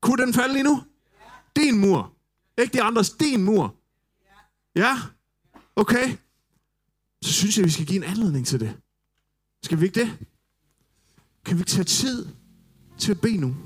Kunne 0.00 0.26
den 0.26 0.34
falde 0.34 0.52
lige 0.52 0.64
nu? 0.64 0.82
Din 1.56 1.78
mur. 1.78 2.12
Ikke 2.58 2.72
de 2.72 2.82
andres, 2.82 3.10
din 3.10 3.44
mur. 3.44 3.74
Ja? 4.76 4.96
Okay 5.76 6.16
så 7.22 7.32
synes 7.32 7.56
jeg, 7.56 7.62
at 7.62 7.66
vi 7.66 7.72
skal 7.72 7.86
give 7.86 7.96
en 7.96 8.10
anledning 8.10 8.46
til 8.46 8.60
det. 8.60 8.76
Skal 9.62 9.80
vi 9.80 9.86
ikke 9.86 10.00
det? 10.00 10.18
Kan 11.44 11.56
vi 11.56 11.60
ikke 11.60 11.70
tage 11.70 11.84
tid 11.84 12.26
til 12.98 13.10
at 13.10 13.20
bede 13.20 13.36
nu? 13.36 13.56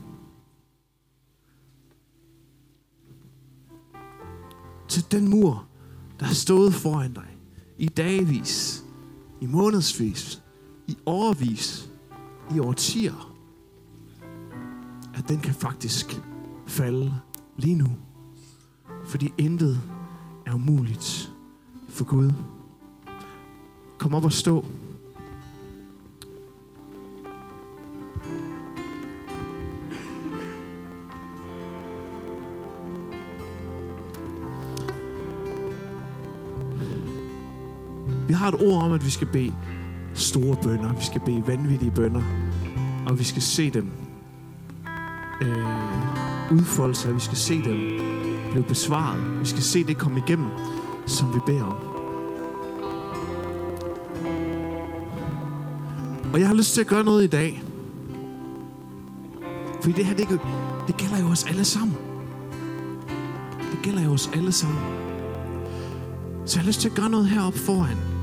Til 4.88 5.10
den 5.10 5.28
mur, 5.28 5.68
der 6.20 6.26
har 6.26 6.34
stået 6.34 6.74
foran 6.74 7.12
dig 7.12 7.36
i 7.78 7.86
dagvis, 7.86 8.84
i 9.40 9.46
månedsvis, 9.46 10.42
i 10.86 10.96
årvis, 11.06 11.90
i 12.54 12.58
årtier, 12.58 13.34
at 15.14 15.28
den 15.28 15.40
kan 15.40 15.54
faktisk 15.54 16.20
falde 16.66 17.14
lige 17.56 17.74
nu. 17.74 17.88
Fordi 19.04 19.32
intet 19.38 19.80
er 20.46 20.54
umuligt 20.54 21.32
for 21.88 22.04
Gud. 22.04 22.32
Kom 23.98 24.14
op 24.14 24.24
og 24.24 24.32
stå. 24.32 24.64
Har 38.44 38.52
et 38.52 38.62
ord 38.62 38.82
om, 38.82 38.92
at 38.92 39.04
vi 39.04 39.10
skal 39.10 39.26
bede 39.26 39.52
store 40.14 40.56
bønder. 40.62 40.92
Vi 40.92 41.04
skal 41.04 41.20
bede 41.20 41.46
vanvittige 41.46 41.90
bønder. 41.90 42.22
Og 43.06 43.18
vi 43.18 43.24
skal 43.24 43.42
se 43.42 43.70
dem 43.70 43.90
øh, 45.42 46.52
udfolde 46.52 46.94
sig. 46.94 47.14
Vi 47.14 47.20
skal 47.20 47.36
se 47.36 47.54
dem 47.54 48.00
blive 48.50 48.64
besvaret. 48.64 49.40
Vi 49.40 49.46
skal 49.46 49.62
se 49.62 49.84
det 49.84 49.98
komme 49.98 50.22
igennem, 50.26 50.46
som 51.06 51.34
vi 51.34 51.40
beder 51.46 51.64
om. 51.64 51.76
Og 56.32 56.40
jeg 56.40 56.48
har 56.48 56.54
lyst 56.54 56.74
til 56.74 56.80
at 56.80 56.86
gøre 56.86 57.04
noget 57.04 57.24
i 57.24 57.26
dag. 57.26 57.62
Fordi 59.82 59.92
det 59.92 60.06
her, 60.06 60.14
det, 60.16 60.28
det 60.86 60.96
gælder 60.96 61.18
jo 61.20 61.26
os 61.26 61.44
alle 61.44 61.64
sammen. 61.64 61.96
Det 63.72 63.78
gælder 63.82 64.02
jo 64.04 64.10
os 64.10 64.30
alle 64.34 64.52
sammen. 64.52 64.80
Så 66.46 66.58
jeg 66.58 66.62
har 66.62 66.66
lyst 66.66 66.80
til 66.80 66.88
at 66.88 66.94
gøre 66.94 67.10
noget 67.10 67.28
heroppe 67.28 67.58
foran. 67.58 68.13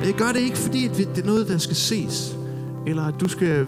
Og 0.00 0.06
jeg 0.06 0.14
gør 0.14 0.32
det 0.32 0.40
ikke, 0.40 0.56
fordi 0.56 0.86
at 0.86 0.96
det 0.96 1.18
er 1.18 1.26
noget, 1.26 1.48
der 1.48 1.58
skal 1.58 1.76
ses. 1.76 2.36
Eller 2.86 3.02
at 3.02 3.14
du 3.20 3.28
skal, 3.28 3.66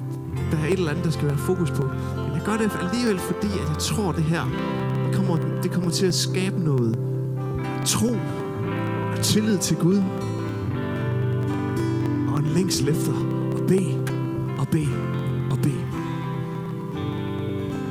der 0.50 0.58
er 0.58 0.66
et 0.66 0.72
eller 0.72 0.90
andet, 0.90 1.04
der 1.04 1.10
skal 1.10 1.26
være 1.26 1.38
fokus 1.38 1.70
på. 1.70 1.82
Men 2.16 2.32
jeg 2.34 2.42
gør 2.44 2.56
det 2.56 2.70
alligevel, 2.82 3.18
fordi 3.18 3.46
at 3.46 3.68
jeg 3.68 3.78
tror, 3.78 4.12
det 4.12 4.24
her 4.24 4.44
det 5.06 5.14
kommer, 5.16 5.36
det 5.62 5.70
kommer 5.70 5.90
til 5.90 6.06
at 6.06 6.14
skabe 6.14 6.60
noget 6.64 6.98
tro 7.86 8.16
og 9.12 9.20
tillid 9.22 9.58
til 9.58 9.76
Gud. 9.76 10.02
Og 12.28 12.38
en 12.38 12.46
længsel 12.54 12.88
efter 12.88 13.12
bede 13.68 14.04
og 14.58 14.68
bede 14.68 14.96
og 15.50 15.58
bede. 15.58 15.84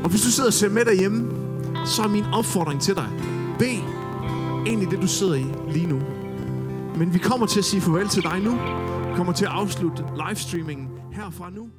Og 0.03 0.09
hvis 0.09 0.21
du 0.21 0.31
sidder 0.31 0.49
og 0.49 0.53
ser 0.53 0.69
med 0.69 0.85
derhjemme, 0.85 1.31
så 1.85 2.01
er 2.01 2.07
min 2.07 2.25
opfordring 2.33 2.81
til 2.81 2.95
dig, 2.95 3.09
bed 3.59 3.77
i 4.67 4.85
det, 4.85 5.01
du 5.01 5.07
sidder 5.07 5.35
i 5.35 5.45
lige 5.73 5.87
nu. 5.87 5.99
Men 7.01 7.13
vi 7.13 7.19
kommer 7.19 7.45
til 7.45 7.59
at 7.59 7.65
sige 7.65 7.81
farvel 7.81 8.07
til 8.07 8.23
dig 8.23 8.39
nu. 8.39 8.51
Vi 9.09 9.15
kommer 9.15 9.33
til 9.33 9.45
at 9.45 9.51
afslutte 9.51 10.03
livestreamingen 10.27 10.87
herfra 11.13 11.49
nu. 11.49 11.69